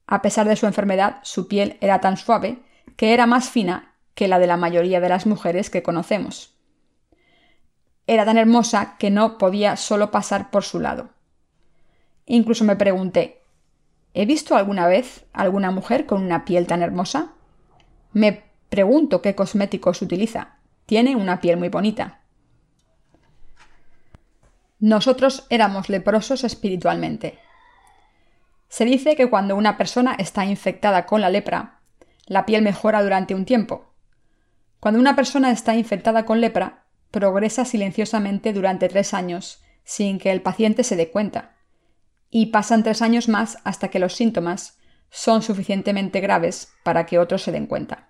A 0.06 0.22
pesar 0.22 0.46
de 0.46 0.54
su 0.54 0.66
enfermedad, 0.66 1.18
su 1.24 1.48
piel 1.48 1.78
era 1.80 2.00
tan 2.00 2.16
suave 2.16 2.62
que 2.94 3.12
era 3.12 3.26
más 3.26 3.50
fina 3.50 3.96
que 4.14 4.28
la 4.28 4.38
de 4.38 4.46
la 4.46 4.56
mayoría 4.56 5.00
de 5.00 5.08
las 5.08 5.26
mujeres 5.26 5.68
que 5.68 5.82
conocemos. 5.82 6.54
Era 8.06 8.24
tan 8.24 8.38
hermosa 8.38 8.94
que 9.00 9.10
no 9.10 9.36
podía 9.36 9.76
solo 9.76 10.12
pasar 10.12 10.52
por 10.52 10.62
su 10.62 10.78
lado. 10.78 11.10
Incluso 12.24 12.62
me 12.62 12.76
pregunté, 12.76 13.43
¿He 14.16 14.26
visto 14.26 14.56
alguna 14.56 14.86
vez 14.86 15.26
alguna 15.32 15.72
mujer 15.72 16.06
con 16.06 16.22
una 16.22 16.44
piel 16.44 16.68
tan 16.68 16.82
hermosa? 16.82 17.32
Me 18.12 18.44
pregunto 18.68 19.20
qué 19.20 19.34
cosméticos 19.34 20.00
utiliza. 20.02 20.58
Tiene 20.86 21.16
una 21.16 21.40
piel 21.40 21.56
muy 21.56 21.68
bonita. 21.68 22.20
Nosotros 24.78 25.46
éramos 25.50 25.88
leprosos 25.88 26.44
espiritualmente. 26.44 27.40
Se 28.68 28.84
dice 28.84 29.16
que 29.16 29.28
cuando 29.28 29.56
una 29.56 29.76
persona 29.76 30.14
está 30.16 30.44
infectada 30.44 31.06
con 31.06 31.20
la 31.20 31.30
lepra, 31.30 31.80
la 32.26 32.46
piel 32.46 32.62
mejora 32.62 33.02
durante 33.02 33.34
un 33.34 33.44
tiempo. 33.44 33.94
Cuando 34.78 35.00
una 35.00 35.16
persona 35.16 35.50
está 35.50 35.74
infectada 35.74 36.24
con 36.24 36.40
lepra, 36.40 36.84
progresa 37.10 37.64
silenciosamente 37.64 38.52
durante 38.52 38.88
tres 38.88 39.12
años, 39.12 39.60
sin 39.82 40.18
que 40.18 40.30
el 40.30 40.40
paciente 40.40 40.84
se 40.84 40.94
dé 40.94 41.10
cuenta 41.10 41.53
y 42.36 42.46
pasan 42.46 42.82
tres 42.82 43.00
años 43.00 43.28
más 43.28 43.58
hasta 43.62 43.90
que 43.90 44.00
los 44.00 44.16
síntomas 44.16 44.76
son 45.08 45.40
suficientemente 45.40 46.18
graves 46.18 46.72
para 46.82 47.06
que 47.06 47.20
otros 47.20 47.42
se 47.42 47.52
den 47.52 47.68
cuenta. 47.68 48.08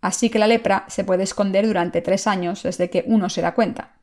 Así 0.00 0.30
que 0.30 0.38
la 0.38 0.46
lepra 0.46 0.86
se 0.88 1.04
puede 1.04 1.22
esconder 1.22 1.66
durante 1.66 2.00
tres 2.00 2.26
años 2.26 2.62
desde 2.62 2.88
que 2.88 3.04
uno 3.06 3.28
se 3.28 3.42
da 3.42 3.52
cuenta. 3.54 3.98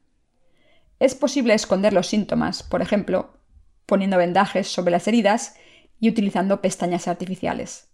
Es 0.99 1.15
posible 1.15 1.55
esconder 1.55 1.93
los 1.93 2.05
síntomas, 2.05 2.61
por 2.61 2.83
ejemplo, 2.83 3.39
poniendo 3.87 4.17
vendajes 4.17 4.67
sobre 4.67 4.91
las 4.91 5.07
heridas 5.07 5.55
y 5.99 6.07
utilizando 6.07 6.61
pestañas 6.61 7.07
artificiales. 7.07 7.87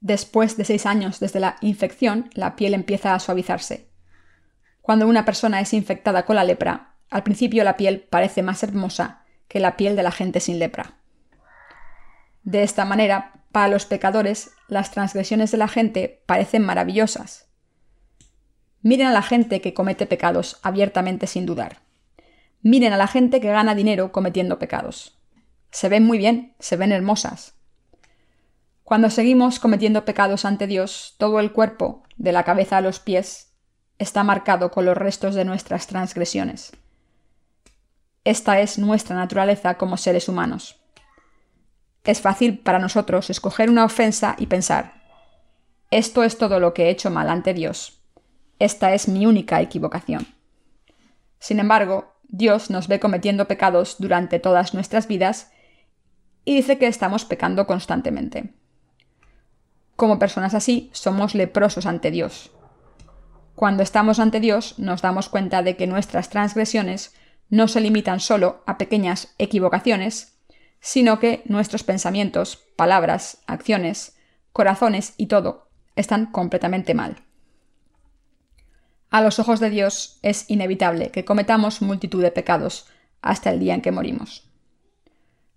Después 0.00 0.56
de 0.56 0.64
seis 0.64 0.86
años 0.86 1.20
desde 1.20 1.40
la 1.40 1.56
infección, 1.60 2.30
la 2.32 2.56
piel 2.56 2.72
empieza 2.72 3.14
a 3.14 3.20
suavizarse. 3.20 3.90
Cuando 4.80 5.06
una 5.06 5.26
persona 5.26 5.60
es 5.60 5.74
infectada 5.74 6.24
con 6.24 6.36
la 6.36 6.44
lepra, 6.44 6.94
al 7.10 7.22
principio 7.22 7.64
la 7.64 7.76
piel 7.76 8.00
parece 8.00 8.42
más 8.42 8.62
hermosa 8.62 9.21
que 9.52 9.60
la 9.60 9.76
piel 9.76 9.96
de 9.96 10.02
la 10.02 10.12
gente 10.12 10.40
sin 10.40 10.58
lepra. 10.58 10.94
De 12.42 12.62
esta 12.62 12.86
manera, 12.86 13.44
para 13.52 13.68
los 13.68 13.84
pecadores, 13.84 14.52
las 14.66 14.92
transgresiones 14.92 15.50
de 15.50 15.58
la 15.58 15.68
gente 15.68 16.22
parecen 16.24 16.64
maravillosas. 16.64 17.50
Miren 18.80 19.08
a 19.08 19.12
la 19.12 19.20
gente 19.20 19.60
que 19.60 19.74
comete 19.74 20.06
pecados 20.06 20.58
abiertamente 20.62 21.26
sin 21.26 21.44
dudar. 21.44 21.82
Miren 22.62 22.94
a 22.94 22.96
la 22.96 23.06
gente 23.06 23.42
que 23.42 23.48
gana 23.48 23.74
dinero 23.74 24.10
cometiendo 24.10 24.58
pecados. 24.58 25.20
Se 25.70 25.90
ven 25.90 26.04
muy 26.04 26.16
bien, 26.16 26.54
se 26.58 26.78
ven 26.78 26.90
hermosas. 26.90 27.54
Cuando 28.84 29.10
seguimos 29.10 29.60
cometiendo 29.60 30.06
pecados 30.06 30.46
ante 30.46 30.66
Dios, 30.66 31.14
todo 31.18 31.40
el 31.40 31.52
cuerpo, 31.52 32.04
de 32.16 32.32
la 32.32 32.44
cabeza 32.44 32.78
a 32.78 32.80
los 32.80 33.00
pies, 33.00 33.52
está 33.98 34.24
marcado 34.24 34.70
con 34.70 34.86
los 34.86 34.96
restos 34.96 35.34
de 35.34 35.44
nuestras 35.44 35.88
transgresiones. 35.88 36.72
Esta 38.24 38.60
es 38.60 38.78
nuestra 38.78 39.16
naturaleza 39.16 39.74
como 39.74 39.96
seres 39.96 40.28
humanos. 40.28 40.80
Es 42.04 42.20
fácil 42.20 42.58
para 42.58 42.78
nosotros 42.78 43.30
escoger 43.30 43.70
una 43.70 43.84
ofensa 43.84 44.36
y 44.38 44.46
pensar, 44.46 45.02
esto 45.90 46.24
es 46.24 46.38
todo 46.38 46.58
lo 46.58 46.72
que 46.72 46.84
he 46.84 46.90
hecho 46.90 47.10
mal 47.10 47.28
ante 47.28 47.52
Dios. 47.52 48.00
Esta 48.58 48.94
es 48.94 49.08
mi 49.08 49.26
única 49.26 49.60
equivocación. 49.60 50.26
Sin 51.38 51.60
embargo, 51.60 52.14
Dios 52.22 52.70
nos 52.70 52.88
ve 52.88 52.98
cometiendo 52.98 53.46
pecados 53.46 53.96
durante 53.98 54.38
todas 54.38 54.72
nuestras 54.72 55.06
vidas 55.06 55.50
y 56.44 56.54
dice 56.54 56.78
que 56.78 56.86
estamos 56.86 57.24
pecando 57.24 57.66
constantemente. 57.66 58.54
Como 59.96 60.18
personas 60.18 60.54
así, 60.54 60.90
somos 60.94 61.34
leprosos 61.34 61.86
ante 61.86 62.10
Dios. 62.10 62.52
Cuando 63.54 63.82
estamos 63.82 64.18
ante 64.18 64.40
Dios, 64.40 64.78
nos 64.78 65.02
damos 65.02 65.28
cuenta 65.28 65.62
de 65.62 65.76
que 65.76 65.86
nuestras 65.86 66.30
transgresiones 66.30 67.14
no 67.52 67.68
se 67.68 67.82
limitan 67.82 68.18
solo 68.18 68.62
a 68.66 68.78
pequeñas 68.78 69.34
equivocaciones, 69.36 70.38
sino 70.80 71.18
que 71.18 71.42
nuestros 71.44 71.84
pensamientos, 71.84 72.56
palabras, 72.76 73.42
acciones, 73.46 74.16
corazones 74.54 75.12
y 75.18 75.26
todo 75.26 75.68
están 75.94 76.32
completamente 76.32 76.94
mal. 76.94 77.24
A 79.10 79.20
los 79.20 79.38
ojos 79.38 79.60
de 79.60 79.68
Dios 79.68 80.18
es 80.22 80.48
inevitable 80.48 81.10
que 81.10 81.26
cometamos 81.26 81.82
multitud 81.82 82.22
de 82.22 82.30
pecados 82.30 82.86
hasta 83.20 83.50
el 83.50 83.60
día 83.60 83.74
en 83.74 83.82
que 83.82 83.92
morimos. 83.92 84.50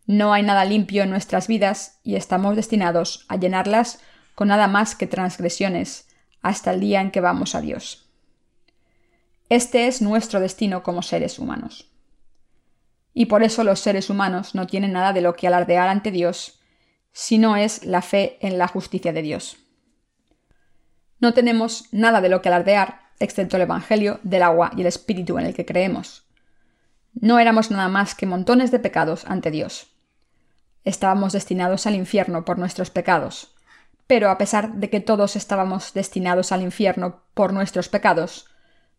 No 0.05 0.33
hay 0.33 0.43
nada 0.43 0.65
limpio 0.65 1.03
en 1.03 1.11
nuestras 1.11 1.47
vidas 1.47 2.01
y 2.03 2.17
estamos 2.17 2.57
destinados 2.57 3.25
a 3.29 3.37
llenarlas 3.37 4.01
con 4.35 4.49
nada 4.49 4.67
más 4.67 4.95
que 4.95 5.07
transgresiones 5.07 6.09
hasta 6.41 6.73
el 6.73 6.81
día 6.81 6.99
en 6.99 7.11
que 7.11 7.21
vamos 7.21 7.55
a 7.55 7.61
Dios. 7.61 8.04
Este 9.49 9.85
es 9.87 10.01
nuestro 10.01 10.39
destino 10.39 10.81
como 10.81 11.03
seres 11.03 11.37
humanos. 11.37 11.91
Y 13.13 13.27
por 13.27 13.43
eso 13.43 13.63
los 13.63 13.79
seres 13.79 14.09
humanos 14.09 14.55
no 14.55 14.65
tienen 14.65 14.93
nada 14.93 15.13
de 15.13 15.21
lo 15.21 15.35
que 15.35 15.47
alardear 15.47 15.87
ante 15.87 16.09
Dios, 16.09 16.59
si 17.11 17.37
no 17.37 17.55
es 17.55 17.85
la 17.85 18.01
fe 18.01 18.37
en 18.41 18.57
la 18.57 18.67
justicia 18.67 19.13
de 19.13 19.21
Dios. 19.21 19.57
No 21.19 21.33
tenemos 21.33 21.85
nada 21.91 22.21
de 22.21 22.29
lo 22.29 22.41
que 22.41 22.49
alardear, 22.49 23.01
excepto 23.19 23.55
el 23.55 23.63
Evangelio 23.63 24.19
del 24.23 24.41
agua 24.41 24.71
y 24.75 24.81
el 24.81 24.87
Espíritu 24.87 25.37
en 25.37 25.45
el 25.45 25.53
que 25.53 25.65
creemos. 25.65 26.25
No 27.13 27.39
éramos 27.39 27.71
nada 27.71 27.87
más 27.87 28.15
que 28.15 28.25
montones 28.25 28.71
de 28.71 28.79
pecados 28.79 29.25
ante 29.25 29.51
Dios. 29.51 29.87
Estábamos 30.83 31.33
destinados 31.33 31.87
al 31.87 31.95
infierno 31.95 32.45
por 32.45 32.57
nuestros 32.57 32.89
pecados, 32.89 33.55
pero 34.07 34.29
a 34.29 34.37
pesar 34.37 34.73
de 34.73 34.89
que 34.89 34.99
todos 34.99 35.35
estábamos 35.35 35.93
destinados 35.93 36.51
al 36.51 36.63
infierno 36.63 37.21
por 37.33 37.53
nuestros 37.53 37.89
pecados, 37.89 38.47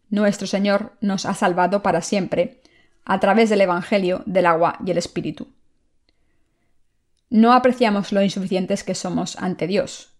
nuestro 0.08 0.46
Señor 0.46 0.92
nos 1.00 1.26
ha 1.26 1.34
salvado 1.34 1.82
para 1.82 2.00
siempre, 2.00 2.60
a 3.04 3.20
través 3.20 3.50
del 3.50 3.60
Evangelio 3.60 4.22
del 4.26 4.46
agua 4.46 4.78
y 4.84 4.90
el 4.90 4.98
Espíritu. 4.98 5.48
No 7.30 7.52
apreciamos 7.52 8.12
lo 8.12 8.22
insuficientes 8.22 8.84
que 8.84 8.94
somos 8.94 9.36
ante 9.36 9.66
Dios. 9.66 10.16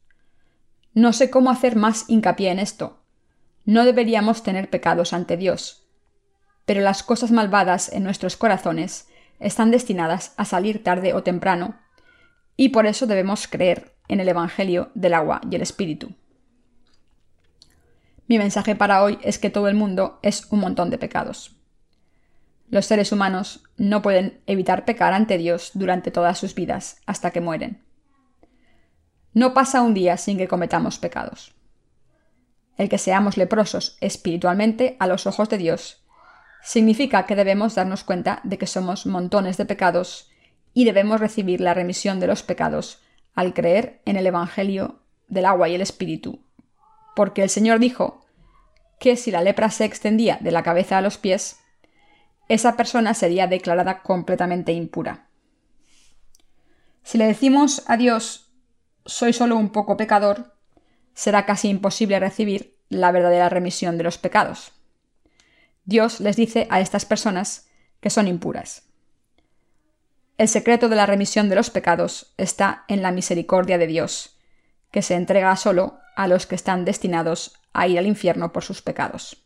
No 0.95 1.13
sé 1.13 1.31
cómo 1.31 1.51
hacer 1.51 1.77
más 1.77 2.05
hincapié 2.09 2.51
en 2.51 2.59
esto. 2.59 3.03
No 3.65 3.85
deberíamos 3.85 4.43
tener 4.43 4.71
pecados 4.71 5.13
ante 5.13 5.37
Dios. 5.37 5.87
Pero 6.65 6.81
las 6.81 7.03
cosas 7.03 7.31
malvadas 7.31 7.93
en 7.93 8.03
nuestros 8.03 8.37
corazones 8.37 9.09
están 9.39 9.71
destinadas 9.71 10.35
a 10.37 10.45
salir 10.45 10.83
tarde 10.83 11.15
o 11.15 11.23
temprano, 11.23 11.79
y 12.57 12.71
por 12.71 12.87
eso 12.87 13.07
debemos 13.07 13.47
creer 13.49 13.95
en 14.09 14.21
el 14.21 14.29
Evangelio 14.29 14.91
del 14.95 15.15
agua 15.15 15.41
y 15.51 15.55
el 15.57 15.63
Espíritu. 15.63 16.15
Mi 18.29 18.39
mensaje 18.39 18.75
para 18.75 19.03
hoy 19.03 19.19
es 19.23 19.39
que 19.39 19.51
todo 19.51 19.69
el 19.69 19.75
mundo 19.75 20.19
es 20.23 20.51
un 20.51 20.61
montón 20.61 20.91
de 20.91 20.99
pecados. 20.99 21.57
Los 22.69 22.87
seres 22.87 23.13
humanos 23.13 23.63
no 23.77 24.03
pueden 24.03 24.41
evitar 24.47 24.85
pecar 24.85 25.13
ante 25.13 25.39
Dios 25.39 25.71
durante 25.75 26.11
todas 26.11 26.37
sus 26.39 26.55
vidas 26.55 27.01
hasta 27.07 27.31
que 27.31 27.41
mueren. 27.41 27.85
No 29.33 29.55
pasa 29.55 29.83
un 29.83 29.95
día 29.95 30.17
sin 30.17 30.39
que 30.39 30.49
cometamos 30.49 30.99
pecados. 30.99 31.55
El 32.77 32.89
que 32.89 32.99
seamos 32.99 33.37
leprosos 33.37 33.97
espiritualmente 34.01 34.97
a 34.99 35.07
los 35.07 35.27
ojos 35.27 35.49
de 35.49 35.59
Dios 35.59 36.03
significa 36.63 37.27
que 37.27 37.37
debemos 37.37 37.77
darnos 37.77 38.03
cuenta 38.03 38.41
de 38.43 38.59
que 38.59 38.67
somos 38.67 39.07
montones 39.07 39.57
de 39.57 39.67
pecados 39.67 40.31
y 40.75 40.85
debemos 40.85 41.21
recibir 41.21 41.61
la 41.61 41.75
remisión 41.75 42.19
de 42.19 42.27
los 42.27 42.43
pecados 42.43 43.03
al 43.35 43.55
creer 43.55 44.03
en 44.05 44.17
el 44.17 44.27
Evangelio 44.27 45.01
del 45.29 45.45
agua 45.45 45.69
y 45.69 45.77
el 45.77 45.81
Espíritu. 45.81 46.46
Porque 47.17 47.43
el 47.43 47.49
Señor 47.49 47.79
dijo 47.79 48.27
que 49.01 49.17
si 49.17 49.31
la 49.31 49.41
lepra 49.41 49.71
se 49.71 49.87
extendía 49.87 50.37
de 50.43 50.51
la 50.51 50.63
cabeza 50.63 50.99
a 50.99 51.01
los 51.01 51.17
pies, 51.17 51.61
esa 52.51 52.77
persona 52.77 53.15
sería 53.15 53.47
declarada 53.47 54.03
completamente 54.03 54.73
impura. 54.73 55.27
Si 57.03 57.17
le 57.17 57.27
decimos 57.27 57.85
a 57.87 57.97
Dios 57.97 58.53
soy 59.07 59.33
solo 59.33 59.57
un 59.57 59.71
poco 59.71 59.97
pecador, 59.97 60.59
será 61.15 61.47
casi 61.47 61.71
imposible 61.71 62.21
recibir 62.21 62.77
la 62.91 63.13
verdadera 63.13 63.49
remisión 63.49 63.97
de 63.97 64.05
los 64.05 64.19
pecados. 64.19 64.73
Dios 65.87 66.21
les 66.21 66.37
dice 66.37 66.67
a 66.69 66.81
estas 66.81 67.07
personas 67.07 67.67
que 68.01 68.11
son 68.11 68.29
impuras. 68.29 68.91
El 70.37 70.49
secreto 70.49 70.91
de 70.91 70.97
la 70.97 71.07
remisión 71.07 71.49
de 71.49 71.55
los 71.55 71.71
pecados 71.71 72.35
está 72.37 72.85
en 72.89 73.01
la 73.01 73.11
misericordia 73.11 73.79
de 73.79 73.87
Dios, 73.87 74.39
que 74.91 75.01
se 75.01 75.15
entrega 75.15 75.57
solo 75.57 76.01
a 76.17 76.27
los 76.27 76.47
que 76.47 76.57
están 76.57 76.85
destinados 76.85 77.55
a 77.73 77.87
ir 77.87 77.99
al 77.99 78.07
infierno 78.07 78.53
por 78.53 78.65
sus 78.65 78.83
pecados. 78.83 79.45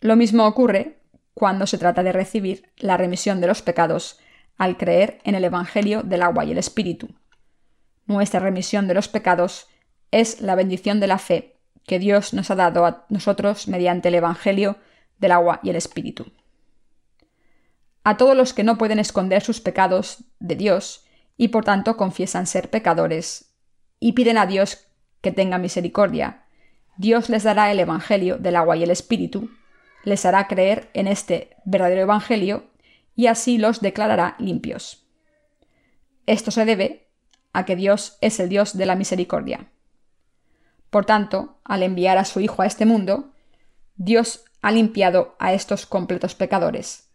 Lo 0.00 0.16
mismo 0.16 0.46
ocurre 0.46 1.02
cuando 1.34 1.66
se 1.66 1.78
trata 1.78 2.02
de 2.02 2.12
recibir 2.12 2.72
la 2.78 2.96
remisión 2.96 3.40
de 3.40 3.46
los 3.46 3.60
pecados 3.60 4.18
al 4.56 4.76
creer 4.76 5.18
en 5.24 5.34
el 5.34 5.44
Evangelio 5.44 6.02
del 6.02 6.22
agua 6.22 6.44
y 6.44 6.52
el 6.52 6.58
Espíritu, 6.58 7.08
nuestra 8.10 8.40
remisión 8.40 8.88
de 8.88 8.94
los 8.94 9.06
pecados 9.06 9.68
es 10.10 10.40
la 10.40 10.56
bendición 10.56 10.98
de 10.98 11.06
la 11.06 11.18
fe 11.18 11.60
que 11.86 12.00
Dios 12.00 12.34
nos 12.34 12.50
ha 12.50 12.56
dado 12.56 12.84
a 12.84 13.06
nosotros 13.08 13.68
mediante 13.68 14.08
el 14.08 14.16
Evangelio 14.16 14.78
del 15.18 15.30
agua 15.30 15.60
y 15.62 15.70
el 15.70 15.76
Espíritu. 15.76 16.26
A 18.02 18.16
todos 18.16 18.36
los 18.36 18.52
que 18.52 18.64
no 18.64 18.78
pueden 18.78 18.98
esconder 18.98 19.42
sus 19.42 19.60
pecados 19.60 20.24
de 20.40 20.56
Dios 20.56 21.04
y 21.36 21.48
por 21.48 21.64
tanto 21.64 21.96
confiesan 21.96 22.48
ser 22.48 22.68
pecadores 22.68 23.52
y 24.00 24.14
piden 24.14 24.38
a 24.38 24.46
Dios 24.46 24.88
que 25.20 25.32
tenga 25.32 25.58
misericordia, 25.58 26.44
Dios 26.96 27.28
les 27.28 27.42
dará 27.42 27.70
el 27.70 27.80
Evangelio 27.80 28.38
del 28.38 28.56
agua 28.56 28.76
y 28.76 28.82
el 28.82 28.90
Espíritu, 28.90 29.50
les 30.04 30.24
hará 30.24 30.46
creer 30.48 30.90
en 30.94 31.06
este 31.06 31.56
verdadero 31.64 32.02
Evangelio 32.02 32.64
y 33.14 33.26
así 33.26 33.58
los 33.58 33.80
declarará 33.80 34.36
limpios. 34.38 35.06
Esto 36.26 36.50
se 36.50 36.64
debe 36.64 37.08
a 37.52 37.64
que 37.64 37.76
Dios 37.76 38.16
es 38.20 38.40
el 38.40 38.48
Dios 38.48 38.76
de 38.76 38.86
la 38.86 38.94
misericordia. 38.94 39.70
Por 40.90 41.04
tanto, 41.04 41.58
al 41.64 41.82
enviar 41.82 42.18
a 42.18 42.24
su 42.24 42.40
Hijo 42.40 42.62
a 42.62 42.66
este 42.66 42.86
mundo, 42.86 43.32
Dios 43.96 44.44
ha 44.62 44.72
limpiado 44.72 45.36
a 45.38 45.52
estos 45.52 45.86
completos 45.86 46.34
pecadores, 46.34 47.10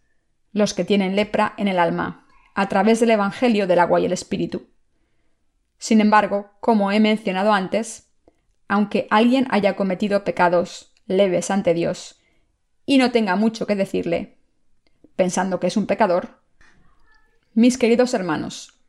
los 0.52 0.74
que 0.74 0.84
tienen 0.84 1.16
lepra 1.16 1.54
en 1.56 1.68
el 1.68 1.78
alma, 1.78 2.26
a 2.54 2.68
través 2.68 3.00
del 3.00 3.10
Evangelio 3.10 3.66
del 3.66 3.78
agua 3.78 4.00
y 4.00 4.06
el 4.06 4.12
Espíritu. 4.12 4.68
Sin 5.78 6.00
embargo, 6.00 6.50
como 6.60 6.92
he 6.92 7.00
mencionado 7.00 7.52
antes, 7.52 8.08
aunque 8.68 9.06
alguien 9.10 9.46
haya 9.50 9.76
cometido 9.76 10.24
pecados 10.24 10.92
leves 11.06 11.50
ante 11.50 11.74
Dios 11.74 12.20
y 12.84 12.98
no 12.98 13.10
tenga 13.12 13.36
mucho 13.36 13.66
que 13.66 13.76
decirle, 13.76 14.38
pensando 15.16 15.60
que 15.60 15.68
es 15.68 15.76
un 15.76 15.86
pecador, 15.86 16.40
mis 17.54 17.78
queridos 17.78 18.14
hermanos, 18.14 18.80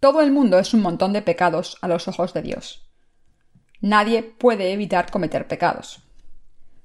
todo 0.00 0.20
el 0.20 0.32
mundo 0.32 0.58
es 0.58 0.74
un 0.74 0.82
montón 0.82 1.12
de 1.12 1.22
pecados 1.22 1.78
a 1.80 1.88
los 1.88 2.08
ojos 2.08 2.34
de 2.34 2.42
Dios. 2.42 2.90
Nadie 3.80 4.22
puede 4.22 4.72
evitar 4.72 5.10
cometer 5.10 5.46
pecados. 5.46 6.02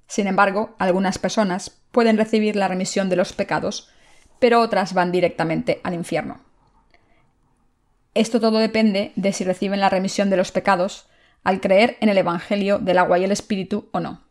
Sin 0.08 0.28
embargo, 0.28 0.76
algunas 0.80 1.18
personas 1.18 1.82
pueden 1.92 2.18
recibir 2.18 2.56
la 2.56 2.68
remisión 2.68 3.10
de 3.10 3.16
los 3.16 3.34
pecados, 3.34 3.90
pero 4.40 4.60
otras 4.60 4.94
van 4.94 5.12
directamente 5.12 5.82
al 5.84 5.94
infierno. 5.94 6.49
Esto 8.14 8.40
todo 8.40 8.60
depende 8.60 9.12
de 9.16 9.34
si 9.34 9.44
reciben 9.44 9.80
la 9.80 9.90
remisión 9.90 10.30
de 10.30 10.38
los 10.38 10.52
pecados 10.52 11.08
al 11.44 11.62
creer 11.62 11.98
en 12.02 12.10
el 12.10 12.18
Evangelio 12.18 12.80
del 12.80 12.98
agua 12.98 13.20
y 13.20 13.24
el 13.24 13.32
Espíritu 13.32 13.90
o 13.92 14.00
no. 14.00 14.24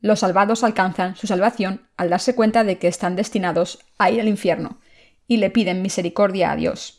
Los 0.00 0.20
salvados 0.20 0.62
alcanzan 0.62 1.16
su 1.16 1.26
salvación 1.26 1.88
al 1.96 2.10
darse 2.10 2.34
cuenta 2.34 2.62
de 2.62 2.78
que 2.78 2.88
están 2.88 3.16
destinados 3.16 3.80
a 3.98 4.10
ir 4.10 4.20
al 4.20 4.28
infierno 4.28 4.78
y 5.26 5.38
le 5.38 5.50
piden 5.50 5.82
misericordia 5.82 6.52
a 6.52 6.56
Dios 6.56 6.98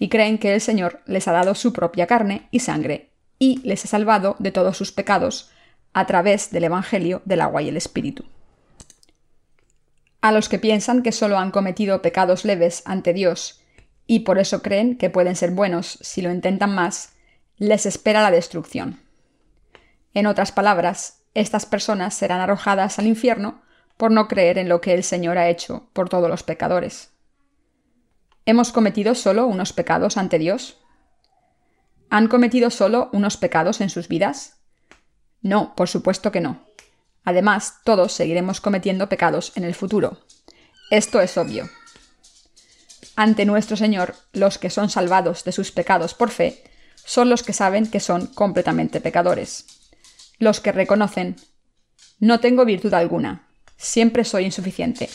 y 0.00 0.08
creen 0.08 0.38
que 0.38 0.54
el 0.54 0.60
Señor 0.60 1.02
les 1.06 1.28
ha 1.28 1.32
dado 1.32 1.54
su 1.54 1.72
propia 1.72 2.06
carne 2.06 2.48
y 2.50 2.60
sangre, 2.60 3.10
y 3.38 3.60
les 3.62 3.84
ha 3.84 3.88
salvado 3.88 4.34
de 4.38 4.50
todos 4.50 4.76
sus 4.76 4.92
pecados 4.92 5.50
a 5.92 6.06
través 6.06 6.50
del 6.50 6.64
Evangelio 6.64 7.20
del 7.26 7.42
agua 7.42 7.62
y 7.62 7.68
el 7.68 7.76
Espíritu. 7.76 8.24
A 10.22 10.32
los 10.32 10.48
que 10.48 10.58
piensan 10.58 11.02
que 11.02 11.12
solo 11.12 11.38
han 11.38 11.50
cometido 11.50 12.00
pecados 12.00 12.46
leves 12.46 12.82
ante 12.86 13.12
Dios 13.12 13.59
y 14.10 14.20
por 14.20 14.40
eso 14.40 14.60
creen 14.60 14.98
que 14.98 15.08
pueden 15.08 15.36
ser 15.36 15.52
buenos 15.52 15.96
si 16.00 16.20
lo 16.20 16.32
intentan 16.32 16.74
más, 16.74 17.12
les 17.58 17.86
espera 17.86 18.22
la 18.22 18.32
destrucción. 18.32 18.98
En 20.14 20.26
otras 20.26 20.50
palabras, 20.50 21.22
estas 21.32 21.64
personas 21.64 22.12
serán 22.12 22.40
arrojadas 22.40 22.98
al 22.98 23.06
infierno 23.06 23.62
por 23.96 24.10
no 24.10 24.26
creer 24.26 24.58
en 24.58 24.68
lo 24.68 24.80
que 24.80 24.94
el 24.94 25.04
Señor 25.04 25.38
ha 25.38 25.48
hecho 25.48 25.90
por 25.92 26.08
todos 26.08 26.28
los 26.28 26.42
pecadores. 26.42 27.12
¿Hemos 28.46 28.72
cometido 28.72 29.14
solo 29.14 29.46
unos 29.46 29.72
pecados 29.72 30.16
ante 30.16 30.40
Dios? 30.40 30.80
¿Han 32.08 32.26
cometido 32.26 32.70
solo 32.70 33.10
unos 33.12 33.36
pecados 33.36 33.80
en 33.80 33.90
sus 33.90 34.08
vidas? 34.08 34.58
No, 35.40 35.76
por 35.76 35.88
supuesto 35.88 36.32
que 36.32 36.40
no. 36.40 36.66
Además, 37.22 37.76
todos 37.84 38.12
seguiremos 38.12 38.60
cometiendo 38.60 39.08
pecados 39.08 39.52
en 39.54 39.62
el 39.62 39.76
futuro. 39.76 40.18
Esto 40.90 41.20
es 41.20 41.38
obvio. 41.38 41.70
Ante 43.20 43.44
nuestro 43.44 43.76
Señor, 43.76 44.14
los 44.32 44.56
que 44.56 44.70
son 44.70 44.88
salvados 44.88 45.44
de 45.44 45.52
sus 45.52 45.72
pecados 45.72 46.14
por 46.14 46.30
fe 46.30 46.64
son 46.94 47.28
los 47.28 47.42
que 47.42 47.52
saben 47.52 47.86
que 47.86 48.00
son 48.00 48.28
completamente 48.28 48.98
pecadores. 49.02 49.66
Los 50.38 50.60
que 50.60 50.72
reconocen, 50.72 51.36
no 52.18 52.40
tengo 52.40 52.64
virtud 52.64 52.94
alguna, 52.94 53.46
siempre 53.76 54.24
soy 54.24 54.46
insuficiente. 54.46 55.10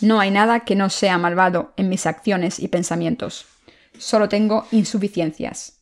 No 0.00 0.18
hay 0.18 0.30
nada 0.30 0.60
que 0.60 0.76
no 0.76 0.88
sea 0.88 1.18
malvado 1.18 1.74
en 1.76 1.90
mis 1.90 2.06
acciones 2.06 2.58
y 2.58 2.68
pensamientos. 2.68 3.44
Solo 3.98 4.30
tengo 4.30 4.66
insuficiencias. 4.70 5.74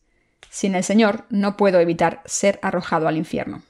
Sin 0.51 0.75
el 0.75 0.83
Señor 0.83 1.25
no 1.31 1.57
puedo 1.57 1.79
evitar 1.79 2.21
ser 2.25 2.59
arrojado 2.62 3.07
al 3.07 3.17
infierno. 3.17 3.62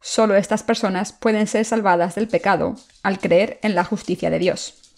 Solo 0.00 0.34
estas 0.34 0.62
personas 0.62 1.12
pueden 1.12 1.46
ser 1.46 1.66
salvadas 1.66 2.14
del 2.14 2.28
pecado 2.28 2.76
al 3.02 3.18
creer 3.18 3.58
en 3.60 3.74
la 3.74 3.84
justicia 3.84 4.30
de 4.30 4.38
Dios. 4.38 4.89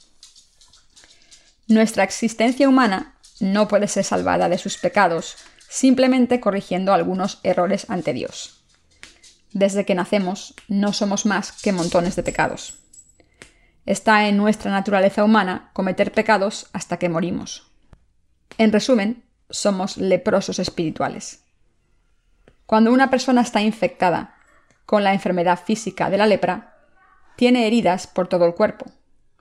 Nuestra 1.68 2.04
existencia 2.04 2.68
humana 2.68 3.16
no 3.40 3.68
puede 3.68 3.88
ser 3.88 4.04
salvada 4.04 4.48
de 4.48 4.58
sus 4.58 4.78
pecados 4.78 5.36
simplemente 5.72 6.38
corrigiendo 6.38 6.92
algunos 6.92 7.40
errores 7.44 7.88
ante 7.88 8.12
Dios. 8.12 8.62
Desde 9.52 9.86
que 9.86 9.94
nacemos 9.94 10.54
no 10.68 10.92
somos 10.92 11.24
más 11.24 11.52
que 11.62 11.72
montones 11.72 12.14
de 12.14 12.22
pecados. 12.22 12.78
Está 13.86 14.28
en 14.28 14.36
nuestra 14.36 14.70
naturaleza 14.70 15.24
humana 15.24 15.70
cometer 15.72 16.12
pecados 16.12 16.68
hasta 16.74 16.98
que 16.98 17.08
morimos. 17.08 17.70
En 18.58 18.70
resumen, 18.70 19.24
somos 19.48 19.96
leprosos 19.96 20.58
espirituales. 20.58 21.42
Cuando 22.66 22.92
una 22.92 23.08
persona 23.08 23.40
está 23.40 23.62
infectada 23.62 24.36
con 24.84 25.04
la 25.04 25.14
enfermedad 25.14 25.58
física 25.58 26.10
de 26.10 26.18
la 26.18 26.26
lepra, 26.26 26.76
tiene 27.36 27.66
heridas 27.66 28.06
por 28.06 28.28
todo 28.28 28.44
el 28.44 28.54
cuerpo. 28.54 28.86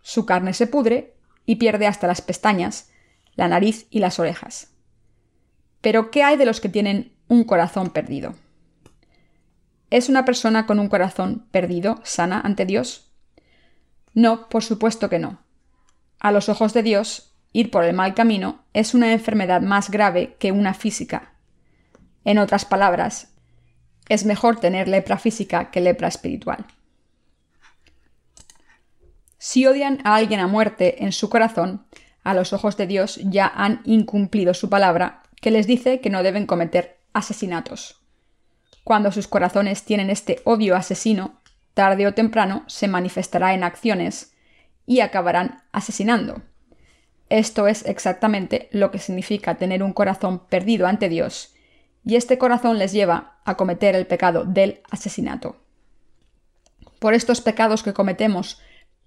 Su 0.02 0.26
carne 0.26 0.54
se 0.54 0.68
pudre 0.68 1.18
y 1.46 1.56
pierde 1.56 1.88
hasta 1.88 2.08
las 2.08 2.22
pestañas, 2.22 2.92
la 3.36 3.48
nariz 3.48 3.88
y 3.90 4.00
las 4.00 4.20
orejas. 4.20 4.72
Pero 5.82 6.12
¿qué 6.12 6.24
hay 6.24 6.38
de 6.38 6.46
los 6.46 6.62
que 6.62 6.70
tienen 6.70 7.14
un 7.28 7.44
corazón 7.44 7.90
perdido? 7.90 8.36
¿Es 9.90 10.10
una 10.10 10.26
persona 10.26 10.66
con 10.66 10.80
un 10.80 10.88
corazón 10.88 11.48
perdido 11.52 12.00
sana 12.04 12.40
ante 12.40 12.66
Dios? 12.66 13.12
No, 14.14 14.48
por 14.48 14.64
supuesto 14.64 15.10
que 15.10 15.20
no. 15.20 15.40
A 16.20 16.32
los 16.32 16.50
ojos 16.50 16.74
de 16.74 16.84
Dios, 16.84 17.34
ir 17.52 17.72
por 17.72 17.84
el 17.84 17.96
mal 17.96 18.14
camino 18.14 18.64
es 18.74 18.94
una 18.94 19.12
enfermedad 19.12 19.62
más 19.62 19.90
grave 19.90 20.36
que 20.40 20.52
una 20.52 20.74
física. 20.74 21.34
En 22.24 22.38
otras 22.38 22.64
palabras, 22.64 23.34
es 24.08 24.26
mejor 24.26 24.60
tener 24.60 24.88
lepra 24.88 25.18
física 25.18 25.72
que 25.72 25.82
lepra 25.82 26.08
espiritual. 26.08 26.66
Si 29.44 29.66
odian 29.66 30.02
a 30.04 30.18
alguien 30.18 30.40
a 30.40 30.46
muerte 30.46 31.04
en 31.04 31.12
su 31.12 31.28
corazón, 31.28 31.84
a 32.24 32.36
los 32.36 32.54
ojos 32.54 32.78
de 32.78 32.86
Dios 32.86 33.20
ya 33.24 33.48
han 33.48 33.82
incumplido 33.86 34.54
su 34.54 34.70
palabra 34.70 35.24
que 35.42 35.50
les 35.50 35.66
dice 35.66 36.00
que 36.00 36.12
no 36.12 36.22
deben 36.22 36.46
cometer 36.46 37.00
asesinatos. 37.12 38.00
Cuando 38.84 39.12
sus 39.12 39.28
corazones 39.28 39.82
tienen 39.82 40.12
este 40.12 40.42
odio 40.44 40.76
asesino, 40.76 41.42
tarde 41.74 42.06
o 42.06 42.14
temprano 42.14 42.64
se 42.68 42.88
manifestará 42.88 43.56
en 43.56 43.64
acciones 43.64 44.36
y 44.86 45.00
acabarán 45.00 45.64
asesinando. 45.72 46.44
Esto 47.30 47.68
es 47.68 47.84
exactamente 47.88 48.70
lo 48.72 48.92
que 48.92 49.00
significa 49.00 49.56
tener 49.56 49.82
un 49.82 49.94
corazón 49.94 50.46
perdido 50.50 50.86
ante 50.86 51.10
Dios, 51.10 51.56
y 52.06 52.16
este 52.16 52.38
corazón 52.38 52.78
les 52.78 52.92
lleva 52.92 53.40
a 53.44 53.58
cometer 53.58 53.96
el 53.96 54.06
pecado 54.06 54.46
del 54.46 54.82
asesinato. 54.92 55.56
Por 57.00 57.16
estos 57.16 57.42
pecados 57.42 57.82
que 57.82 57.94
cometemos 57.94 58.62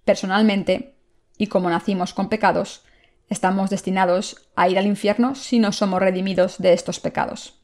personalmente, 0.04 0.96
y 1.38 1.48
como 1.48 1.70
nacimos 1.70 2.14
con 2.14 2.28
pecados, 2.28 2.84
Estamos 3.30 3.70
destinados 3.70 4.48
a 4.54 4.68
ir 4.68 4.78
al 4.78 4.86
infierno 4.86 5.34
si 5.34 5.58
no 5.58 5.72
somos 5.72 6.00
redimidos 6.00 6.58
de 6.58 6.72
estos 6.72 7.00
pecados. 7.00 7.60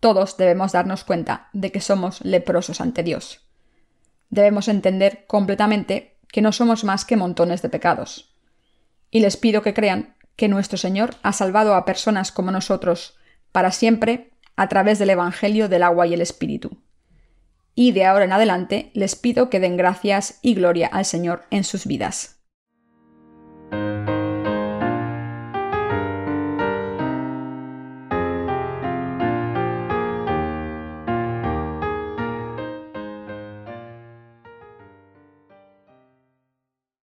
Todos 0.00 0.36
debemos 0.36 0.72
darnos 0.72 1.04
cuenta 1.04 1.48
de 1.52 1.70
que 1.72 1.80
somos 1.80 2.20
leprosos 2.22 2.80
ante 2.80 3.02
Dios. 3.02 3.40
Debemos 4.30 4.68
entender 4.68 5.26
completamente 5.26 6.18
que 6.28 6.42
no 6.42 6.52
somos 6.52 6.84
más 6.84 7.04
que 7.04 7.16
montones 7.16 7.62
de 7.62 7.68
pecados. 7.68 8.34
Y 9.10 9.20
les 9.20 9.36
pido 9.36 9.62
que 9.62 9.74
crean 9.74 10.16
que 10.36 10.48
nuestro 10.48 10.76
Señor 10.76 11.14
ha 11.22 11.32
salvado 11.32 11.76
a 11.76 11.84
personas 11.84 12.32
como 12.32 12.50
nosotros 12.50 13.16
para 13.52 13.70
siempre 13.70 14.32
a 14.56 14.68
través 14.68 14.98
del 14.98 15.10
Evangelio 15.10 15.68
del 15.68 15.84
agua 15.84 16.08
y 16.08 16.14
el 16.14 16.20
Espíritu 16.20 16.76
y 17.74 17.92
de 17.92 18.04
ahora 18.04 18.24
en 18.24 18.32
adelante 18.32 18.90
les 18.94 19.16
pido 19.16 19.50
que 19.50 19.60
den 19.60 19.76
gracias 19.76 20.38
y 20.42 20.54
gloria 20.54 20.86
al 20.86 21.04
Señor 21.04 21.44
en 21.50 21.64
sus 21.64 21.86
vidas. 21.86 22.40